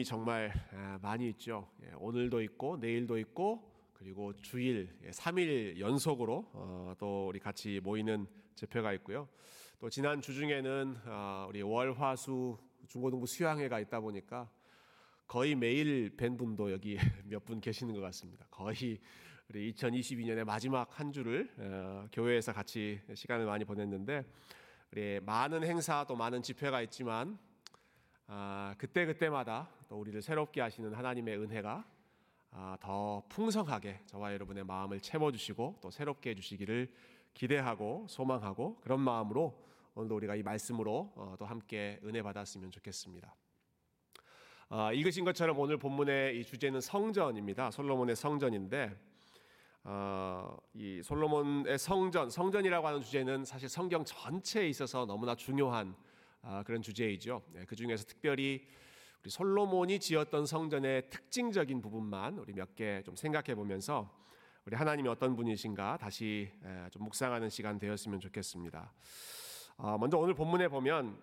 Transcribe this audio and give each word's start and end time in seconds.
주님이 0.00 0.04
정말 0.04 0.52
아, 0.72 0.98
많이 1.02 1.28
있죠. 1.30 1.68
예, 1.82 1.92
오늘도 1.98 2.40
있고 2.42 2.76
내일도 2.78 3.18
있고 3.18 3.70
그리고 3.94 4.32
주일 4.34 4.88
3일 5.10 5.78
연속으로 5.78 6.46
어, 6.52 6.94
또 6.98 7.28
우리 7.28 7.38
같이 7.38 7.80
모이는 7.82 8.26
제표가 8.54 8.92
있고요. 8.94 9.28
또 9.78 9.90
지난 9.90 10.20
주 10.20 10.34
중에는 10.34 10.96
아, 11.04 11.46
우리 11.48 11.62
월화수 11.62 12.58
중고등부 12.88 13.26
수양회가 13.26 13.80
있다 13.80 14.00
보니까 14.00 14.50
거의 15.26 15.54
매일 15.54 16.16
뵌 16.16 16.36
분도 16.36 16.72
여기 16.72 16.96
몇 17.24 17.44
분 17.44 17.60
계시는 17.60 17.94
것 17.94 18.00
같습니다. 18.00 18.46
거의 18.50 18.98
우리 19.48 19.72
2022년의 19.72 20.44
마지막 20.44 20.98
한 20.98 21.12
주를 21.12 21.50
어, 21.58 22.06
교회에서 22.12 22.52
같이 22.52 23.00
시간을 23.14 23.46
많이 23.46 23.64
보냈는데 23.64 24.24
우리 24.92 25.20
많은 25.20 25.62
행사 25.64 26.04
또 26.08 26.16
많은 26.16 26.42
집회가 26.42 26.80
있지만 26.82 27.38
아, 28.32 28.76
그때 28.78 29.06
그때마다 29.06 29.68
또 29.88 29.98
우리를 29.98 30.22
새롭게 30.22 30.60
하시는 30.60 30.94
하나님의 30.94 31.36
은혜가 31.36 31.84
아, 32.52 32.76
더 32.80 33.24
풍성하게 33.28 34.02
저와 34.06 34.32
여러분의 34.34 34.62
마음을 34.62 35.00
채워주시고 35.00 35.78
또 35.80 35.90
새롭게 35.90 36.30
해주시기를 36.30 36.92
기대하고 37.34 38.06
소망하고 38.08 38.76
그런 38.82 39.00
마음으로 39.00 39.60
오늘도 39.96 40.14
우리가 40.14 40.36
이 40.36 40.44
말씀으로 40.44 41.12
어, 41.16 41.34
또 41.40 41.44
함께 41.44 41.98
은혜 42.04 42.22
받았으면 42.22 42.70
좋겠습니다. 42.70 43.34
아, 44.68 44.92
읽으신 44.92 45.24
것처럼 45.24 45.58
오늘 45.58 45.76
본문의 45.76 46.38
이 46.38 46.44
주제는 46.44 46.80
성전입니다. 46.80 47.72
솔로몬의 47.72 48.14
성전인데 48.14 48.96
어, 49.82 50.56
이 50.74 51.02
솔로몬의 51.02 51.76
성전, 51.80 52.30
성전이라고 52.30 52.86
하는 52.86 53.00
주제는 53.00 53.44
사실 53.44 53.68
성경 53.68 54.04
전체에 54.04 54.68
있어서 54.68 55.04
너무나 55.04 55.34
중요한 55.34 55.96
아, 55.96 56.09
그런 56.64 56.82
주제이죠. 56.82 57.42
네, 57.52 57.64
그 57.66 57.76
중에서 57.76 58.04
특별히 58.04 58.66
우리 59.22 59.30
솔로몬이 59.30 59.98
지었던 60.00 60.46
성전의 60.46 61.10
특징적인 61.10 61.82
부분만 61.82 62.38
우리 62.38 62.52
몇 62.54 62.74
개 62.74 63.02
좀 63.04 63.14
생각해 63.16 63.54
보면서 63.54 64.18
우리 64.64 64.76
하나님이 64.76 65.08
어떤 65.08 65.36
분이신가 65.36 65.98
다시 65.98 66.50
좀 66.90 67.04
묵상하는 67.04 67.48
시간 67.50 67.78
되었으면 67.78 68.20
좋겠습니다. 68.20 68.92
아, 69.76 69.96
먼저 69.98 70.16
오늘 70.18 70.34
본문에 70.34 70.68
보면 70.68 71.18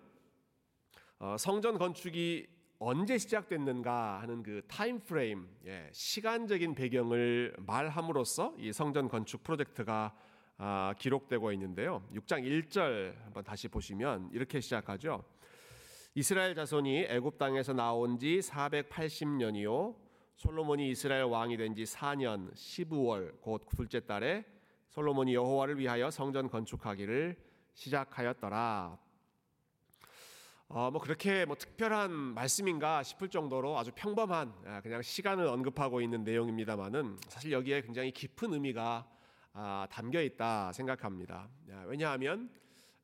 어, 1.20 1.36
성전 1.38 1.78
건축이 1.78 2.46
언제 2.80 3.18
시작됐는가 3.18 4.20
하는 4.20 4.42
그 4.44 4.62
타임 4.68 5.00
프레임, 5.00 5.48
예, 5.66 5.88
시간적인 5.92 6.76
배경을 6.76 7.56
말함으로써 7.58 8.54
이 8.58 8.72
성전 8.72 9.08
건축 9.08 9.42
프로젝트가 9.42 10.16
아, 10.60 10.92
기록되고 10.98 11.52
있는데요. 11.52 12.02
6장 12.14 12.42
1절 12.42 13.14
한번 13.22 13.44
다시 13.44 13.68
보시면 13.68 14.30
이렇게 14.32 14.60
시작하죠. 14.60 15.22
이스라엘 16.14 16.54
자손이 16.56 17.06
애굽 17.08 17.38
땅에서 17.38 17.72
나온 17.72 18.18
지 18.18 18.40
480년이요. 18.40 19.94
솔로몬이 20.34 20.90
이스라엘 20.90 21.24
왕이 21.24 21.56
된 21.56 21.74
지 21.74 21.84
4년 21.84 22.52
12월 22.54 23.40
곧 23.40 23.66
둘째 23.76 24.00
달에 24.00 24.44
솔로몬이 24.88 25.34
여호와를 25.34 25.78
위하여 25.78 26.10
성전 26.10 26.48
건축하기를 26.50 27.36
시작하였더라. 27.74 28.98
어, 30.70 30.90
뭐 30.90 31.00
그렇게 31.00 31.44
뭐 31.44 31.54
특별한 31.56 32.10
말씀인가 32.10 33.02
싶을 33.04 33.28
정도로 33.28 33.78
아주 33.78 33.92
평범한 33.94 34.52
아, 34.66 34.80
그냥 34.80 35.02
시간을 35.02 35.46
언급하고 35.46 36.00
있는 36.00 36.24
내용입니다만은 36.24 37.16
사실 37.28 37.52
여기에 37.52 37.82
굉장히 37.82 38.10
깊은 38.10 38.52
의미가 38.54 39.06
아, 39.06 39.17
담겨 39.90 40.20
있다 40.22 40.72
생각합니다. 40.72 41.48
왜냐하면 41.86 42.50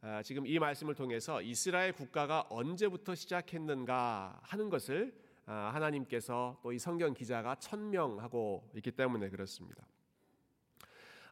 아, 0.01 0.23
지금 0.23 0.47
이 0.47 0.59
말씀을 0.59 0.95
통해서 0.95 1.41
이스라엘 1.41 1.93
국가가 1.93 2.45
언제부터 2.51 3.15
시작했는가 3.15 4.39
하는 4.43 4.69
것을 4.69 5.19
하나님께서 5.47 6.59
또 6.63 6.73
이 6.73 6.79
성경 6.79 7.15
기자가 7.15 7.55
천명하고 7.57 8.71
있기 8.77 8.91
때문에 8.93 9.31
그렇습니다. 9.31 9.87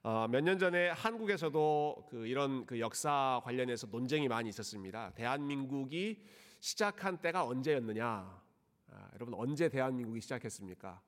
어, 0.03 0.27
몇년 0.29 0.59
전에 0.59 0.89
한국에서도 0.91 2.09
그 2.11 2.27
이런 2.27 2.67
그 2.67 2.81
역사 2.81 3.41
관련해서 3.45 3.87
논쟁이 3.87 4.27
많이 4.27 4.49
있었습니다. 4.49 5.13
대한민국이 5.15 6.25
시작한 6.61 7.19
때가 7.19 7.45
언제였느냐? 7.45 8.43
아, 8.91 9.11
여러분 9.15 9.35
언제 9.35 9.69
대한민국이 9.69 10.21
시작했습니까? 10.21 11.01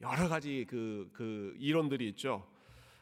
네, 0.00 0.06
여러 0.06 0.28
가지 0.28 0.64
그, 0.68 1.10
그 1.12 1.56
이론들이 1.58 2.08
있죠. 2.10 2.46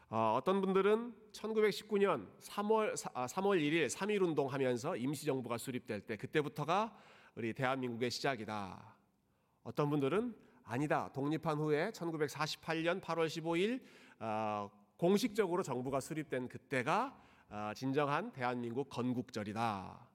어, 0.08 0.40
떤 0.44 0.62
분들은 0.62 1.14
1919년 1.32 2.26
3월, 2.40 2.94
3월 2.94 3.60
1일 3.60 3.86
3.1 3.86 4.22
운동 4.22 4.50
하면서 4.50 4.96
임시정부가 4.96 5.58
수립될 5.58 6.00
때 6.02 6.16
그때부터가 6.16 6.96
우리 7.34 7.52
대한민국의 7.52 8.10
시작이다. 8.10 8.96
어떤 9.62 9.90
분들은 9.90 10.34
아니다. 10.64 11.10
독립한 11.12 11.58
후에 11.58 11.90
1948년 11.90 13.02
8월 13.02 13.26
15일 13.26 13.82
어, 14.20 14.70
공식적으로 14.96 15.62
정부가 15.62 16.00
수립된 16.00 16.48
그때가 16.48 17.14
어, 17.50 17.72
진정한 17.74 18.32
대한민국 18.32 18.88
건국절이다. 18.88 20.08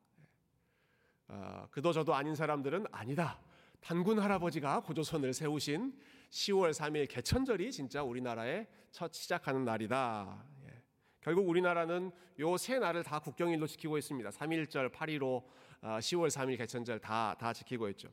어, 1.27 1.67
그도 1.69 1.93
저도 1.93 2.15
아닌 2.15 2.33
사람들은 2.33 2.87
아니다. 2.91 3.39
단군 3.81 4.19
할아버지가 4.19 4.81
고조선을 4.81 5.33
세우신 5.33 5.93
10월 6.31 6.71
3일 6.71 7.07
개천절이 7.09 7.71
진짜 7.71 8.03
우리나라의 8.03 8.67
첫 8.91 9.13
시작하는 9.13 9.63
날이다. 9.65 10.43
예. 10.67 10.81
결국 11.21 11.47
우리나라는 11.47 12.11
요 12.39 12.57
세 12.57 12.79
날을 12.79 13.03
다 13.03 13.19
국경일로 13.19 13.67
지키고 13.67 13.97
있습니다. 13.97 14.29
3.1절, 14.29 14.91
8.15, 14.91 15.43
10월 15.81 16.27
3일 16.29 16.57
개천절 16.57 16.99
다, 16.99 17.35
다 17.39 17.53
지키고 17.53 17.89
있죠. 17.89 18.09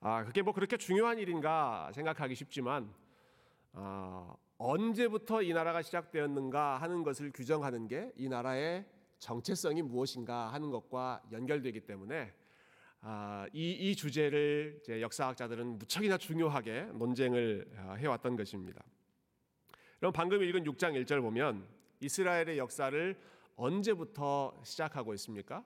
아, 0.00 0.24
그게 0.24 0.42
뭐 0.42 0.52
그렇게 0.52 0.76
중요한 0.76 1.18
일인가 1.18 1.90
생각하기 1.94 2.34
쉽지만, 2.34 2.92
아, 3.72 4.34
언제부터 4.58 5.42
이 5.42 5.52
나라가 5.52 5.80
시작되었는가 5.82 6.76
하는 6.78 7.02
것을 7.02 7.32
규정하는 7.32 7.88
게 7.88 8.12
이 8.16 8.28
나라의 8.28 8.86
정체성이 9.18 9.82
무엇인가 9.82 10.52
하는 10.52 10.70
것과 10.70 11.22
연결되기 11.32 11.80
때문에 11.80 12.30
아, 12.30 12.43
이, 13.52 13.70
이 13.72 13.96
주제를 13.96 14.82
역사학자들은 14.88 15.78
무척이나 15.78 16.16
중요하게 16.16 16.88
논쟁을 16.94 17.66
아, 17.76 17.92
해왔던 17.94 18.36
것입니다. 18.36 18.82
그럼 19.98 20.12
방금 20.12 20.42
읽은 20.42 20.64
6장 20.64 20.92
1절 21.04 21.20
보면 21.20 21.66
이스라엘의 22.00 22.58
역사를 22.58 23.16
언제부터 23.56 24.60
시작하고 24.64 25.14
있습니까? 25.14 25.64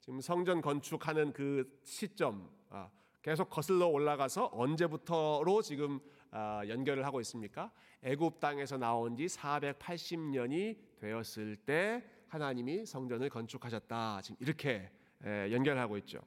지금 0.00 0.22
성전 0.22 0.62
건축하는 0.62 1.34
그 1.34 1.80
시점 1.84 2.50
아, 2.70 2.90
계속 3.20 3.50
거슬러 3.50 3.88
올라가서 3.88 4.48
언제부터로 4.54 5.60
지금 5.60 6.00
아, 6.30 6.62
연결을 6.66 7.04
하고 7.04 7.20
있습니까? 7.20 7.70
애굽 8.02 8.40
땅에서 8.40 8.78
나온 8.78 9.16
지 9.16 9.26
480년이 9.26 10.78
되었을 10.98 11.56
때 11.56 12.02
하나님이 12.28 12.86
성전을 12.86 13.28
건축하셨다. 13.28 14.22
지금 14.22 14.36
이렇게 14.40 14.90
연결하고 15.24 15.96
있죠. 15.98 16.20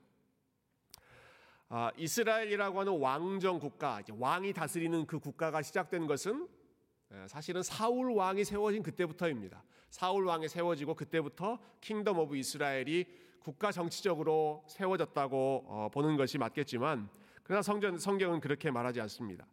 아, 1.69 1.91
이스라엘이라고 1.96 2.81
하는 2.81 3.00
왕정 3.00 3.59
국가, 3.59 4.02
왕이 4.18 4.53
다스리는 4.53 5.06
그 5.06 5.19
국가가 5.19 5.62
시작된 5.62 6.06
것은 6.07 6.47
사실은 7.28 7.63
사울 7.63 8.12
왕이 8.12 8.44
세워진 8.44 8.84
그때부터입니다. 8.84 9.63
사울 9.90 10.25
왕이 10.25 10.47
세워지고 10.47 10.96
그때부터 10.96 11.59
Kingdom 11.81 12.18
of 12.19 12.38
Israel이 12.38 13.06
국가 13.40 13.72
정치적으로 13.72 14.63
세워졌다고 14.68 15.66
어, 15.68 15.90
보는 15.91 16.16
것이 16.16 16.38
맞겠지만 16.38 17.09
그러나 17.44 17.62
성전 17.62 17.97
성경은 17.97 18.40
그렇게 18.40 18.72
말하지 18.72 19.01
않습니다. 19.01 19.46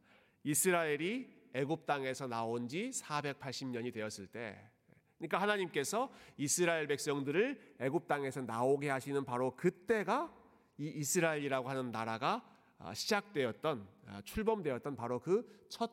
이스라엘이 0.44 1.28
애굽 1.54 1.86
땅에서 1.86 2.28
나온 2.28 2.68
지 2.68 2.90
480년이 2.90 3.92
되었을 3.92 4.26
때 4.26 4.70
그러니까 5.18 5.40
하나님께서 5.40 6.10
이스라엘 6.36 6.86
백성들을 6.86 7.76
애굽 7.80 8.08
땅에서 8.08 8.42
나오게 8.42 8.88
하시는 8.88 9.24
바로 9.24 9.54
그때가 9.56 10.32
이 10.78 10.86
이스라엘이라고 10.86 11.68
하는 11.68 11.90
나라가 11.90 12.44
어, 12.78 12.94
시작되었던 12.94 13.88
어, 14.06 14.20
출범되었던 14.24 14.96
바로 14.96 15.20
그 15.20 15.58
첫 15.68 15.90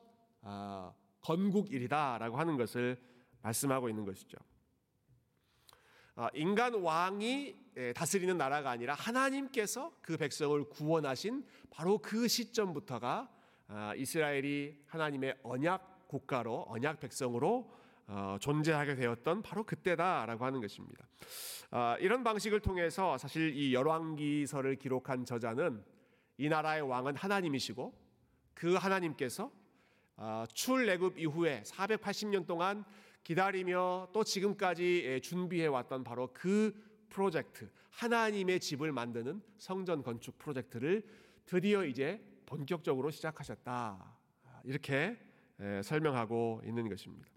건국일이다라고 1.22 2.38
하는 2.38 2.58
것을 2.58 3.02
말씀하고 3.42 3.90
있는 3.90 4.06
것이죠. 4.06 4.38
아, 6.16 6.30
인간 6.34 6.76
왕이 6.76 7.66
예, 7.78 7.92
다스리는 7.92 8.38
나라가 8.38 8.70
아니라 8.70 8.94
하나님께서 8.94 9.92
그 10.02 10.16
백성을 10.16 10.64
구원하신 10.70 11.46
바로 11.70 11.98
그 11.98 12.28
시점부터가 12.28 13.30
아, 13.68 13.94
이스라엘이 13.96 14.84
하나님의 14.88 15.40
언약 15.44 16.08
국가로 16.08 16.66
언약 16.70 17.02
백성으로 17.02 17.70
어, 18.08 18.38
존재하게 18.40 18.96
되었던 18.96 19.42
바로 19.42 19.64
그때다라고 19.64 20.46
하는 20.46 20.62
것입니다. 20.62 21.08
아, 21.72 21.98
이런 22.00 22.24
방식을 22.24 22.60
통해서 22.60 23.18
사실 23.18 23.56
이 23.56 23.74
열왕기서를 23.74 24.76
기록한 24.76 25.26
저자는 25.26 25.84
이 26.38 26.50
나라의 26.50 26.84
왕은 26.84 27.16
하나님이시고 27.16 27.94
그 28.54 28.76
하나님께서 28.76 29.52
출애굽 30.54 31.18
이후에 31.18 31.64
480년 31.64 32.46
동안 32.46 32.86
기다리며 33.24 34.10
또 34.14 34.24
지금까지 34.24 35.20
준비해 35.24 35.66
왔던 35.66 36.04
바로 36.04 36.30
그 36.34 36.74
프로젝트, 37.10 37.70
하나님의 37.90 38.60
집을 38.60 38.92
만드는 38.92 39.42
성전 39.58 40.04
건축 40.04 40.38
프로젝트를 40.38 41.04
드디어 41.46 41.84
이제 41.86 42.22
본격적으로 42.46 43.10
시작하셨다. 43.12 44.18
이렇게 44.64 45.18
설명하고 45.84 46.62
있는 46.66 46.88
것입니다. 46.88 47.28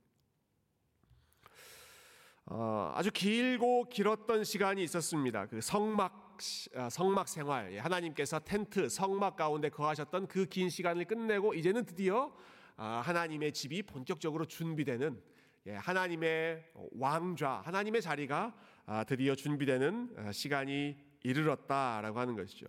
어, 2.51 2.93
아주 2.95 3.11
길고 3.13 3.89
길었던 3.91 4.43
시간이 4.45 4.83
있었습니다. 4.85 5.47
그 5.47 5.61
성막 5.61 6.39
아, 6.77 6.89
성막 6.89 7.29
생활, 7.29 7.73
예, 7.73 7.79
하나님께서 7.79 8.39
텐트 8.39 8.89
성막 8.89 9.37
가운데 9.37 9.69
거하셨던 9.69 10.29
그 10.29 10.47
긴 10.47 10.71
시간을 10.71 11.05
끝내고 11.05 11.53
이제는 11.55 11.85
드디어 11.85 12.33
아, 12.77 13.03
하나님의 13.05 13.53
집이 13.53 13.83
본격적으로 13.83 14.47
준비되는 14.47 15.21
예, 15.67 15.75
하나님의 15.75 16.65
왕좌, 16.93 17.61
하나님의 17.65 18.01
자리가 18.01 18.55
아, 18.87 19.05
드디어 19.05 19.35
준비되는 19.35 20.33
시간이 20.33 20.97
이르렀다라고 21.25 22.19
하는 22.19 22.35
것이죠. 22.37 22.67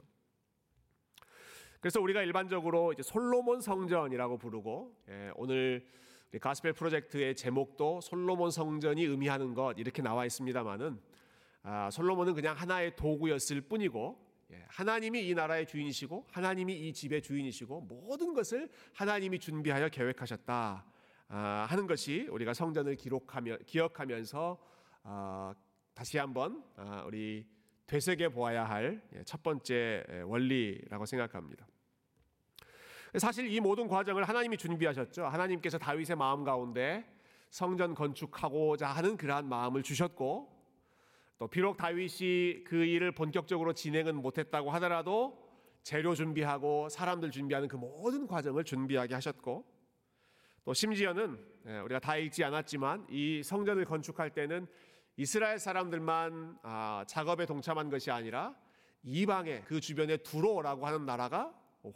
그래서 1.79 2.01
우리가 2.01 2.23
일반적으로 2.23 2.91
이제 2.91 3.01
솔로몬 3.03 3.61
성전이라고 3.61 4.39
부르고 4.39 4.97
예, 5.09 5.31
오늘 5.35 5.87
가스펠 6.37 6.73
프로젝트의 6.73 7.35
제목도 7.35 8.01
솔로몬 8.01 8.51
성전이 8.51 9.03
의미하는 9.03 9.55
것 9.55 9.73
이렇게 9.77 10.01
나와 10.01 10.25
있습니다만은 10.25 10.99
아, 11.63 11.89
솔로몬은 11.91 12.35
그냥 12.35 12.55
하나의 12.55 12.95
도구였을 12.95 13.61
뿐이고 13.61 14.29
예, 14.51 14.65
하나님이 14.67 15.27
이 15.27 15.33
나라의 15.33 15.67
주인이시고 15.67 16.27
하나님이 16.31 16.87
이 16.87 16.93
집의 16.93 17.21
주인이시고 17.21 17.81
모든 17.81 18.33
것을 18.33 18.69
하나님이 18.93 19.39
준비하여 19.39 19.89
계획하셨다 19.89 20.85
아, 21.27 21.67
하는 21.69 21.87
것이 21.87 22.27
우리가 22.29 22.53
성전을 22.53 22.95
기록하며 22.95 23.57
기억하면서 23.65 24.57
아, 25.03 25.53
다시 25.93 26.17
한번 26.17 26.63
아, 26.75 27.03
우리 27.05 27.45
되새겨 27.85 28.29
보아야 28.29 28.65
할첫 28.65 29.39
예, 29.39 29.43
번째 29.43 30.03
원리라고 30.25 31.05
생각합니다. 31.05 31.67
사실 33.17 33.51
이 33.51 33.59
모든 33.59 33.87
과정을 33.87 34.23
하나님이 34.23 34.57
준비하셨죠. 34.57 35.25
하나님께서 35.25 35.77
다윗의 35.77 36.15
마음 36.15 36.43
가운데 36.43 37.05
성전 37.49 37.95
건축하고자 37.95 38.87
하는 38.87 39.17
그러한 39.17 39.47
마음을 39.47 39.81
주셨고 39.81 40.59
또 41.39 41.47
비록 41.47 41.77
다윗이 41.77 42.63
그 42.65 42.75
일을 42.83 43.13
본격적으로 43.13 43.73
진행은 43.73 44.15
못했다고 44.15 44.69
하더라도 44.71 45.49
재료 45.81 46.13
준비하고 46.13 46.89
사람들 46.89 47.31
준비하는 47.31 47.67
그 47.67 47.77
모든 47.77 48.27
과정을 48.27 48.63
준비하게 48.63 49.15
하셨고 49.15 49.65
또 50.65 50.73
심지어는 50.73 51.43
예, 51.67 51.79
우리가 51.79 51.99
다 51.99 52.17
읽지 52.17 52.43
않았지만 52.43 53.07
이 53.09 53.41
성전을 53.43 53.85
건축할 53.85 54.31
때는 54.31 54.67
이스라엘 55.17 55.57
사람들만 55.57 56.59
아, 56.61 57.03
작업에 57.07 57.45
동참한 57.45 57.89
것이 57.89 58.11
아니라 58.11 58.55
이방의 59.03 59.63
그 59.65 59.79
주변에 59.79 60.17
두로라고 60.17 60.85
하는 60.85 61.05
나라가 61.05 61.53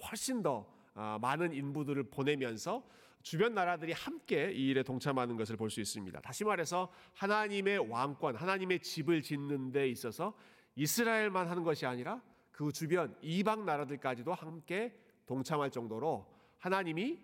훨씬 0.10 0.42
더 0.42 0.66
아, 0.66 0.73
많은 0.94 1.54
인부들을 1.54 2.04
보내면서 2.10 2.84
주변 3.22 3.54
나라들이 3.54 3.94
함께 3.94 4.52
이 4.52 4.68
일에 4.70 4.84
동참하는 4.84 5.38
것을 5.38 5.56
볼 5.56 5.70
수 5.70 5.80
있습니다. 5.80 6.20
다시 6.22 6.44
말해서 6.44 6.92
하나님의 7.14 7.90
왕권, 7.90 8.36
하나님의 8.36 8.82
집을 8.82 9.22
짓는 9.22 9.72
데 9.72 9.88
있어서 9.88 10.36
이스라엘만 10.76 11.48
하는 11.48 11.64
것이 11.64 11.86
아니라 11.86 12.22
그 12.52 12.72
주변 12.72 13.16
이방 13.22 13.66
나라들까지도 13.66 14.34
함께 14.34 14.94
동참할 15.26 15.72
정도로 15.72 16.28
하나님이 16.60 17.20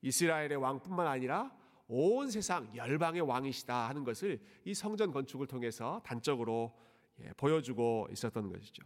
이스라엘의 0.00 0.56
왕뿐만 0.56 1.06
아니라 1.06 1.52
온 1.86 2.30
세상 2.30 2.74
열방의 2.74 3.20
왕이시다 3.20 3.88
하는 3.88 4.04
것을 4.04 4.40
이 4.64 4.72
성전 4.72 5.12
건축을 5.12 5.46
통해서 5.46 6.00
단적으로 6.04 6.74
예, 7.20 7.30
보여주고 7.36 8.08
있었던 8.10 8.50
것이죠. 8.50 8.82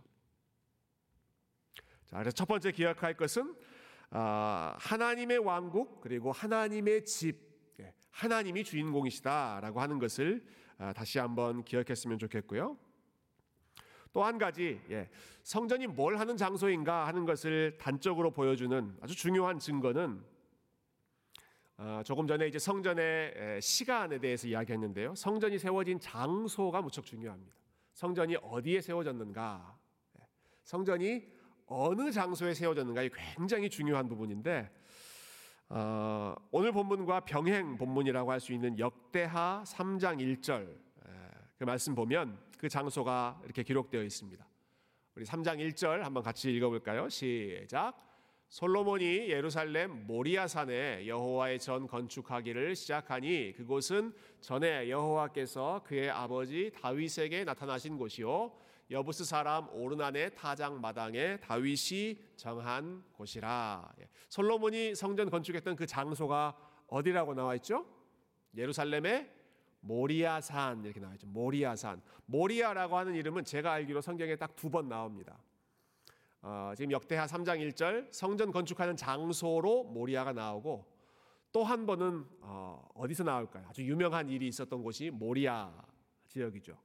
자, 2.06 2.18
그래서 2.18 2.32
첫 2.32 2.46
번째 2.46 2.72
기억할 2.72 3.14
것은 3.14 3.52
아, 3.52 3.65
하나님의 4.10 5.38
왕국 5.38 6.00
그리고 6.00 6.32
하나님의 6.32 7.04
집, 7.04 7.38
예, 7.80 7.92
하나님이 8.10 8.64
주인공이시다라고 8.64 9.80
하는 9.80 9.98
것을 9.98 10.46
아, 10.78 10.92
다시 10.92 11.18
한번 11.18 11.64
기억했으면 11.64 12.18
좋겠고요. 12.18 12.76
또 14.12 14.24
한 14.24 14.38
가지 14.38 14.80
예, 14.90 15.10
성전이 15.42 15.88
뭘 15.88 16.18
하는 16.18 16.38
장소인가 16.38 17.06
하는 17.06 17.26
것을 17.26 17.76
단적으로 17.78 18.30
보여주는 18.30 18.96
아주 19.02 19.14
중요한 19.14 19.58
증거는 19.58 20.24
어, 21.76 22.00
조금 22.02 22.26
전에 22.26 22.48
이제 22.48 22.58
성전의 22.58 23.60
시간에 23.60 24.18
대해서 24.18 24.48
이야기했는데요. 24.48 25.14
성전이 25.14 25.58
세워진 25.58 26.00
장소가 26.00 26.80
무척 26.80 27.04
중요합니다. 27.04 27.54
성전이 27.92 28.36
어디에 28.36 28.80
세워졌는가? 28.80 29.78
예, 30.18 30.26
성전이 30.62 31.35
어느 31.66 32.10
장소에 32.12 32.54
세워졌는가? 32.54 33.02
이 33.02 33.10
굉장히 33.10 33.68
중요한 33.68 34.08
부분인데 34.08 34.70
어, 35.68 36.34
오늘 36.52 36.70
본문과 36.70 37.20
병행 37.20 37.76
본문이라고 37.76 38.30
할 38.30 38.40
수 38.40 38.52
있는 38.52 38.78
역대하 38.78 39.64
3장 39.66 40.18
1절 40.18 40.86
그 41.58 41.64
말씀 41.64 41.94
보면 41.94 42.38
그 42.58 42.68
장소가 42.68 43.40
이렇게 43.44 43.62
기록되어 43.62 44.02
있습니다. 44.02 44.46
우리 45.14 45.24
3장 45.24 45.58
1절 45.58 46.00
한번 46.00 46.22
같이 46.22 46.52
읽어볼까요? 46.52 47.08
시작. 47.08 47.94
솔로몬이 48.48 49.28
예루살렘 49.28 50.06
모리아산에 50.06 51.06
여호와의 51.08 51.58
전 51.58 51.86
건축하기를 51.86 52.76
시작하니 52.76 53.54
그곳은 53.56 54.12
전에 54.40 54.88
여호와께서 54.88 55.82
그의 55.84 56.10
아버지 56.10 56.70
다윗에게 56.80 57.44
나타나신 57.44 57.96
곳이요 57.96 58.52
여부스 58.90 59.24
사람 59.24 59.68
오르난의 59.74 60.34
타작 60.36 60.78
마당에 60.80 61.38
다윗이 61.40 62.20
정한 62.36 63.02
곳이라. 63.14 63.92
예. 64.00 64.08
솔로몬이 64.28 64.94
성전 64.94 65.28
건축했던 65.28 65.74
그 65.76 65.86
장소가 65.86 66.56
어디라고 66.86 67.34
나와 67.34 67.54
있죠? 67.56 67.84
예루살렘의 68.56 69.32
모리아산 69.80 70.84
이렇게 70.84 71.00
나와 71.00 71.14
있죠. 71.14 71.26
모리아산. 71.26 72.00
모리아라고 72.26 72.96
하는 72.96 73.14
이름은 73.14 73.44
제가 73.44 73.72
알기로 73.72 74.00
성경에 74.00 74.36
딱 74.36 74.54
두 74.56 74.70
번 74.70 74.88
나옵니다. 74.88 75.38
어, 76.42 76.72
지금 76.76 76.92
역대하 76.92 77.26
3장 77.26 77.58
1절 77.72 78.12
성전 78.12 78.52
건축하는 78.52 78.96
장소로 78.96 79.84
모리아가 79.84 80.32
나오고 80.32 80.94
또 81.52 81.64
한 81.64 81.86
번은 81.86 82.24
어, 82.40 82.86
어디서 82.94 83.24
나올까요? 83.24 83.66
아주 83.68 83.82
유명한 83.84 84.28
일이 84.28 84.46
있었던 84.46 84.82
곳이 84.82 85.10
모리아 85.10 85.72
지역이죠. 86.28 86.76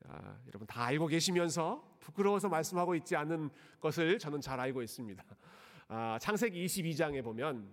네. 0.00 0.08
아, 0.10 0.36
여러분 0.46 0.66
다 0.66 0.84
알고 0.84 1.06
계시면서 1.06 1.96
부끄러워서 2.00 2.48
말씀하고 2.48 2.94
있지 2.96 3.16
않은 3.16 3.50
것을 3.80 4.18
저는 4.18 4.40
잘 4.40 4.58
알고 4.60 4.82
있습니다. 4.82 5.22
아, 5.88 6.18
창세기 6.20 6.64
22장에 6.66 7.22
보면 7.22 7.68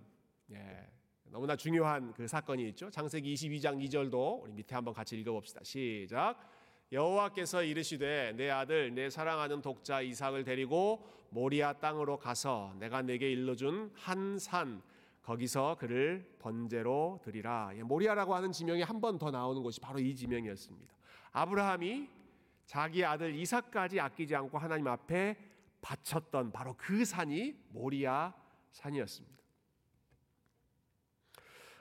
예, 0.52 0.86
너무나 1.24 1.56
중요한 1.56 2.12
그 2.14 2.26
사건이 2.26 2.68
있죠. 2.70 2.90
창세기 2.90 3.34
22장 3.34 3.78
2절도 3.88 4.42
우리 4.42 4.52
밑에 4.52 4.74
한번 4.74 4.94
같이 4.94 5.18
읽어봅시다. 5.18 5.60
시작. 5.64 6.36
여호와께서 6.92 7.62
이르시되 7.64 8.32
내 8.36 8.48
아들 8.50 8.94
내 8.94 9.10
사랑하는 9.10 9.60
독자 9.60 10.00
이삭을 10.00 10.44
데리고 10.44 11.04
모리아 11.30 11.72
땅으로 11.72 12.16
가서 12.18 12.74
내가 12.78 13.02
내게 13.02 13.30
일러준 13.32 13.90
한 13.94 14.38
산 14.38 14.82
거기서 15.22 15.76
그를 15.80 16.24
번제로 16.38 17.20
드리라. 17.24 17.70
예, 17.74 17.82
모리아라고 17.82 18.34
하는 18.34 18.52
지명이 18.52 18.82
한 18.82 19.00
번 19.00 19.18
더 19.18 19.30
나오는 19.32 19.60
곳이 19.62 19.80
바로 19.80 19.98
이 19.98 20.14
지명이었습니다. 20.14 20.94
아브라함이 21.36 22.08
자기 22.64 23.04
아들 23.04 23.34
이삭까지 23.34 24.00
아끼지 24.00 24.34
않고 24.34 24.56
하나님 24.56 24.88
앞에 24.88 25.36
바쳤던 25.82 26.50
바로 26.50 26.74
그 26.78 27.04
산이 27.04 27.54
모리아 27.68 28.32
산이었습니다. 28.72 29.36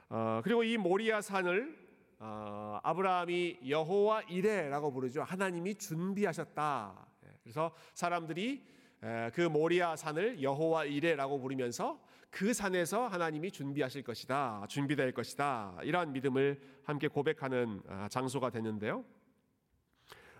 어, 0.09 0.41
그리고 0.43 0.63
이 0.63 0.75
모리아 0.75 1.21
산을 1.21 1.85
어, 2.19 2.79
아브라함이 2.83 3.59
여호와 3.69 4.23
이레라고 4.23 4.91
부르죠. 4.91 5.23
하나님이 5.23 5.75
준비하셨다. 5.75 7.07
예, 7.25 7.29
그래서 7.41 7.73
사람들이 7.93 8.61
에, 9.03 9.31
그 9.33 9.39
모리아 9.39 9.95
산을 9.95 10.43
여호와 10.43 10.83
이레라고 10.83 11.39
부르면서 11.39 12.03
그 12.29 12.53
산에서 12.53 13.07
하나님이 13.07 13.51
준비하실 13.51 14.03
것이다, 14.03 14.65
준비될 14.67 15.13
것이다 15.13 15.77
이러한 15.83 16.11
믿음을 16.11 16.61
함께 16.83 17.07
고백하는 17.07 17.81
아, 17.87 18.09
장소가 18.09 18.49
되는데요. 18.49 19.05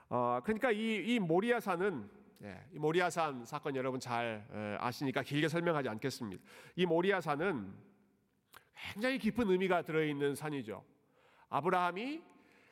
어, 0.10 0.40
그러니까 0.44 0.72
이, 0.72 1.04
이 1.06 1.20
모리아 1.20 1.60
산은 1.60 2.10
예, 2.44 2.62
이 2.74 2.78
모리아 2.80 3.10
산 3.10 3.44
사건 3.46 3.76
여러분 3.76 4.00
잘 4.00 4.46
에, 4.52 4.78
아시니까 4.80 5.24
길게 5.24 5.48
설명하지 5.48 5.90
않겠습니다. 5.90 6.44
이 6.76 6.86
모리아 6.86 7.22
산은 7.22 7.74
굉장히 8.94 9.18
깊은 9.18 9.50
의미가 9.50 9.82
들어있는 9.84 10.36
산이죠. 10.36 10.84
아브라함이 11.50 12.22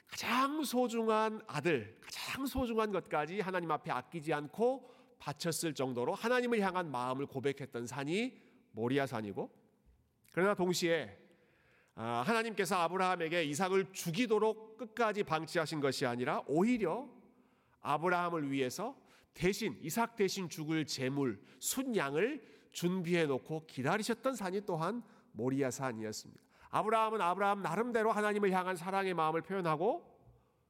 가장 0.07 0.63
소중한 0.63 1.41
아들, 1.47 1.97
가장 2.01 2.45
소중한 2.45 2.91
것까지 2.91 3.39
하나님 3.39 3.71
앞에 3.71 3.91
아끼지 3.91 4.33
않고 4.33 4.91
바쳤을 5.17 5.73
정도로 5.73 6.13
하나님을 6.13 6.59
향한 6.59 6.91
마음을 6.91 7.25
고백했던 7.25 7.87
산이 7.87 8.37
모리아 8.73 9.07
산이고 9.07 9.49
그러나 10.33 10.53
동시에 10.53 11.17
아, 11.95 12.23
하나님께서 12.25 12.75
아브라함에게 12.75 13.43
이삭을 13.45 13.93
죽이도록 13.93 14.77
끝까지 14.77 15.23
방치하신 15.23 15.79
것이 15.79 16.05
아니라 16.05 16.43
오히려 16.47 17.07
아브라함을 17.83 18.51
위해서 18.51 18.97
대신 19.33 19.77
이삭 19.81 20.15
대신 20.15 20.49
죽을 20.49 20.85
제물 20.85 21.39
순양을 21.59 22.43
준비해 22.71 23.25
놓고 23.25 23.67
기다리셨던 23.67 24.35
산이 24.35 24.61
또한 24.65 25.03
모리아 25.31 25.69
산이었습니다. 25.69 26.41
아브라함은 26.69 27.21
아브라함 27.21 27.61
나름대로 27.61 28.11
하나님을 28.11 28.51
향한 28.51 28.75
사랑의 28.75 29.13
마음을 29.13 29.41
표현하고 29.41 30.11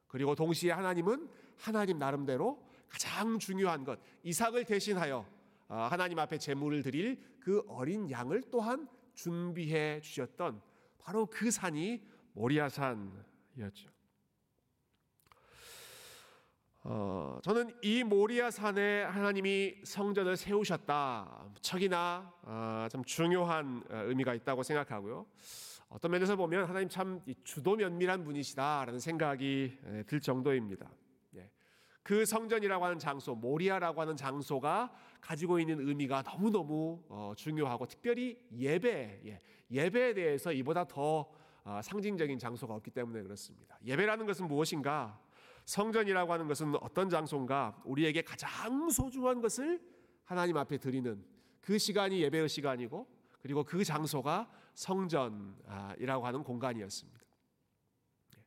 그리고 0.08 0.36
동시에 0.36 0.72
하나님은 0.72 1.29
하나님 1.58 1.98
나름대로 1.98 2.62
가장 2.89 3.39
중요한 3.39 3.84
것 3.84 4.00
이삭을 4.24 4.65
대신하여 4.65 5.25
아, 5.70 5.88
하나님 5.89 6.20
앞에 6.20 6.38
제물을 6.38 6.84
드릴 6.84 7.20
그 7.39 7.63
어린 7.67 8.10
양을 8.12 8.43
또한 8.51 8.88
준비해 9.13 10.01
주셨던 10.01 10.62
바로 11.00 11.25
그 11.25 11.50
산이 11.50 12.01
모리아 12.34 12.70
산이었죠. 12.70 13.92
어, 16.86 17.40
저는 17.42 17.74
이 17.82 18.04
모리아 18.04 18.52
산에 18.52 19.04
하나님이 19.04 19.75
성전을 19.86 20.36
세우셨다. 20.36 21.46
척이나 21.62 22.34
어, 22.42 22.88
참 22.92 23.02
중요한 23.06 23.82
어, 23.90 24.04
의미가 24.08 24.34
있다고 24.34 24.63
생각하고요. 24.63 25.25
어떤 25.88 26.12
면에서 26.12 26.36
보면 26.36 26.66
하나님 26.66 26.90
참 26.90 27.22
주도 27.46 27.78
면밀한 27.78 28.25
분이시다라는 28.25 29.00
생각이 29.00 29.78
들 30.08 30.20
정도입니다. 30.20 30.90
예. 31.38 31.50
그 32.02 32.25
성전이라고 32.25 32.84
하는 32.84 33.00
장소, 33.00 33.34
모리아라고 33.34 34.02
하는 34.02 34.18
장소가 34.18 34.92
가지고 35.22 35.60
있는 35.60 35.88
의미가 35.88 36.24
너무 36.24 36.50
너무 36.50 37.02
어, 37.08 37.32
중요하고 37.38 37.86
특별히 37.86 38.38
예배, 38.52 39.22
예. 39.25 39.42
예배에 39.72 40.16
대해서 40.16 40.52
이보다 40.52 40.84
더 40.84 41.32
상징적인 41.82 42.40
장소가 42.40 42.74
없기 42.74 42.92
때문에 42.92 43.22
그렇습니다. 43.22 43.80
예배라는 43.86 44.25
것은 44.25 44.48
무엇인가? 44.50 45.23
성전이라고 45.65 46.34
하는 46.34 46.48
것은 46.48 46.75
어떤 46.82 47.10
장소인가? 47.10 47.82
우리에게 47.86 48.22
가장 48.22 48.89
소중한 48.89 49.41
것을 49.41 49.82
하나님 50.25 50.58
앞에 50.58 50.77
드리는 50.77 51.24
그 51.62 51.77
시간이 51.77 52.22
예배의 52.22 52.50
시간이고 52.50 53.08
그리고 53.41 53.63
그 53.63 53.84
장소가 53.84 54.50
성전이라고 54.74 56.25
하는 56.25 56.43
공간이었습니다. 56.43 57.20
예. 58.38 58.43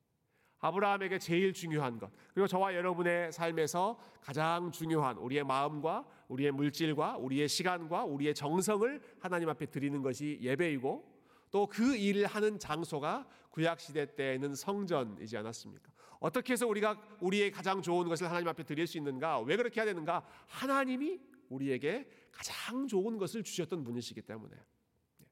아브라함에게 0.58 1.18
제일 1.18 1.52
중요한 1.52 1.99
것 1.99 2.11
그리고 2.35 2.46
저와 2.46 2.75
여러분의 2.75 3.32
삶에서 3.32 3.99
가장 4.20 4.70
중요한 4.70 5.16
우리의 5.18 5.44
마음과 5.44 6.06
우리의 6.28 6.50
물질과 6.52 7.18
우리의 7.18 7.49
시간과 7.49 8.04
우리의 8.04 8.35
정성을 8.35 9.00
하나님 9.20 9.49
앞에 9.49 9.66
드리는 9.66 10.02
것이 10.02 10.38
예배이고 10.40 11.16
또 11.50 11.66
그 11.66 11.96
일을 11.96 12.26
하는 12.26 12.58
장소가 12.58 13.26
구약 13.50 13.80
시대 13.80 14.14
때에는 14.14 14.54
성전이지 14.54 15.37
않았습니까? 15.38 15.90
어떻게 16.20 16.52
해서 16.52 16.66
우리가 16.66 17.00
우리의 17.20 17.50
가장 17.50 17.82
좋은 17.82 18.08
것을 18.08 18.28
하나님 18.28 18.49
앞에 18.49 18.62
드릴 18.64 18.87
수 18.87 18.96
있는가? 18.99 19.40
왜 19.40 19.56
그렇게 19.56 19.80
해야 19.80 19.87
되는가? 19.87 20.26
하나님이 20.46 21.20
우리에게 21.49 22.08
가장 22.32 22.87
좋은 22.87 23.18
것을 23.18 23.42
주셨던 23.42 23.85
분이시기 23.85 24.23
때문에 24.23 24.54
예. 24.56 25.26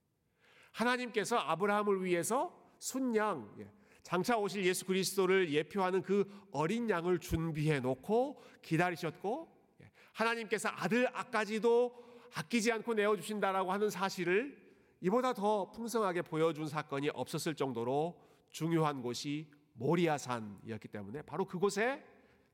하나님께서 0.73 1.37
아브라함을 1.37 2.05
위해서 2.05 2.55
순양 2.79 3.57
예, 3.61 3.71
장차 4.03 4.37
오실 4.37 4.65
예수 4.65 4.85
그리스도를 4.85 5.51
예표하는 5.51 6.03
그 6.03 6.31
어린 6.51 6.89
양을 6.89 7.19
준비해 7.19 7.81
놓고 7.81 8.43
기다리셨고 8.63 9.55
예, 9.83 9.91
하나님께서 10.13 10.69
아들 10.71 11.09
아까지도 11.17 12.05
아끼지 12.35 12.73
않고 12.73 12.95
내어 12.95 13.17
주신다라고 13.17 13.73
하는 13.73 13.91
사실을 13.91 14.63
이보다 15.01 15.35
더 15.35 15.71
풍성하게 15.71 16.23
보여준 16.23 16.67
사건이 16.67 17.11
없었을 17.11 17.55
정도로 17.55 18.19
중요한 18.51 19.03
곳이 19.03 19.51
모리아산이었기 19.75 20.89
때문에 20.89 21.23
바로 21.23 21.45
그곳에 21.45 22.05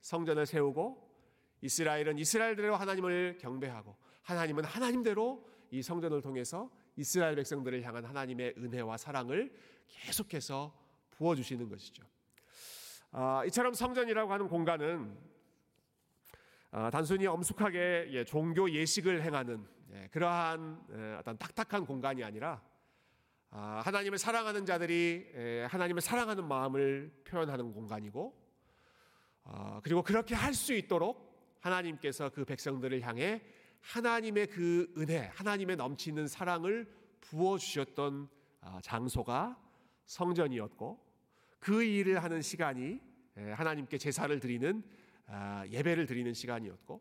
성전을 0.00 0.46
세우고 0.46 1.08
이스라엘은 1.62 2.18
이스라엘대로 2.18 2.76
하나님을 2.76 3.38
경배하고 3.38 3.96
하나님은 4.22 4.64
하나님대로 4.64 5.46
이 5.70 5.82
성전을 5.82 6.20
통해서 6.20 6.70
이스라엘 6.96 7.36
백성들을 7.36 7.82
향한 7.82 8.04
하나님의 8.04 8.54
은혜와 8.58 8.96
사랑을 8.96 9.52
계속해서 9.88 10.74
부어 11.10 11.34
주시는 11.34 11.68
것이죠. 11.68 12.02
아, 13.12 13.44
이처럼 13.46 13.74
성전이라고 13.74 14.32
하는 14.32 14.48
공간은 14.48 15.16
아, 16.72 16.90
단순히 16.90 17.26
엄숙하게 17.26 18.08
예, 18.10 18.24
종교 18.24 18.70
예식을 18.70 19.22
행하는 19.22 19.66
예, 19.92 20.08
그러한 20.12 20.80
예, 20.92 21.16
어떤 21.18 21.36
딱딱한 21.36 21.84
공간이 21.84 22.22
아니라 22.22 22.52
아, 22.52 22.69
하나님을 23.50 24.18
사랑하는 24.18 24.64
자들이 24.64 25.66
하나님을 25.68 26.00
사랑하는 26.00 26.46
마음을 26.46 27.10
표현하는 27.24 27.72
공간이고 27.72 28.40
아, 29.44 29.80
그리고 29.82 30.02
그렇게 30.02 30.34
할 30.34 30.54
수 30.54 30.72
있도록 30.74 31.58
하나님께서 31.60 32.30
그 32.30 32.44
백성들을 32.44 33.00
향해 33.02 33.42
하나님의 33.80 34.46
그 34.48 34.92
은혜, 34.98 35.30
하나님의 35.34 35.76
넘치는 35.76 36.28
사랑을 36.28 36.86
부어 37.20 37.58
주셨던 37.58 38.28
아, 38.60 38.80
장소가 38.82 39.58
성전이었고 40.06 40.98
그 41.58 41.82
일을 41.82 42.22
하는 42.22 42.42
시간이 42.42 43.00
하나님께 43.36 43.96
제사를 43.98 44.38
드리는 44.40 44.82
예배를 45.68 46.06
드리는 46.06 46.32
시간이었고 46.34 47.00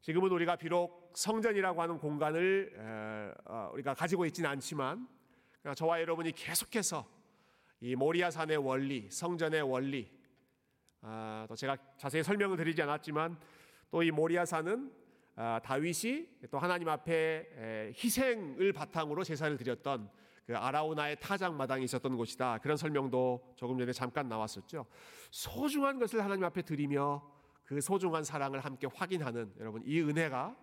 지금은 0.00 0.30
우리가 0.30 0.56
비록 0.56 1.12
성전이라고 1.14 1.82
하는 1.82 1.98
공간을 1.98 3.34
어, 3.44 3.70
우리가 3.74 3.94
가지고 3.94 4.24
있지는 4.26 4.48
않지만 4.50 5.08
그러니까 5.66 5.74
저와 5.74 6.00
여러분이 6.00 6.30
계속해서 6.30 7.04
이 7.80 7.96
모리아산의 7.96 8.56
원리, 8.58 9.10
성전의 9.10 9.62
원리, 9.62 10.08
아, 11.00 11.44
또 11.48 11.56
제가 11.56 11.76
자세히 11.98 12.22
설명을 12.22 12.56
드리지 12.56 12.80
않았지만 12.82 13.36
또 13.90 14.00
이 14.04 14.12
모리아산은 14.12 14.92
아, 15.34 15.60
다윗이 15.64 16.28
또 16.52 16.60
하나님 16.60 16.88
앞에 16.88 17.92
희생을 17.96 18.72
바탕으로 18.72 19.24
제사를 19.24 19.56
드렸던 19.56 20.08
그 20.46 20.56
아라우나의 20.56 21.16
타작 21.18 21.54
마당이 21.54 21.84
있었던 21.84 22.16
곳이다. 22.16 22.58
그런 22.58 22.76
설명도 22.76 23.54
조금 23.56 23.76
전에 23.76 23.92
잠깐 23.92 24.28
나왔었죠. 24.28 24.86
소중한 25.32 25.98
것을 25.98 26.22
하나님 26.22 26.44
앞에 26.44 26.62
드리며 26.62 27.28
그 27.64 27.80
소중한 27.80 28.22
사랑을 28.22 28.60
함께 28.60 28.86
확인하는 28.94 29.52
여러분 29.58 29.82
이 29.84 30.00
은혜가 30.00 30.56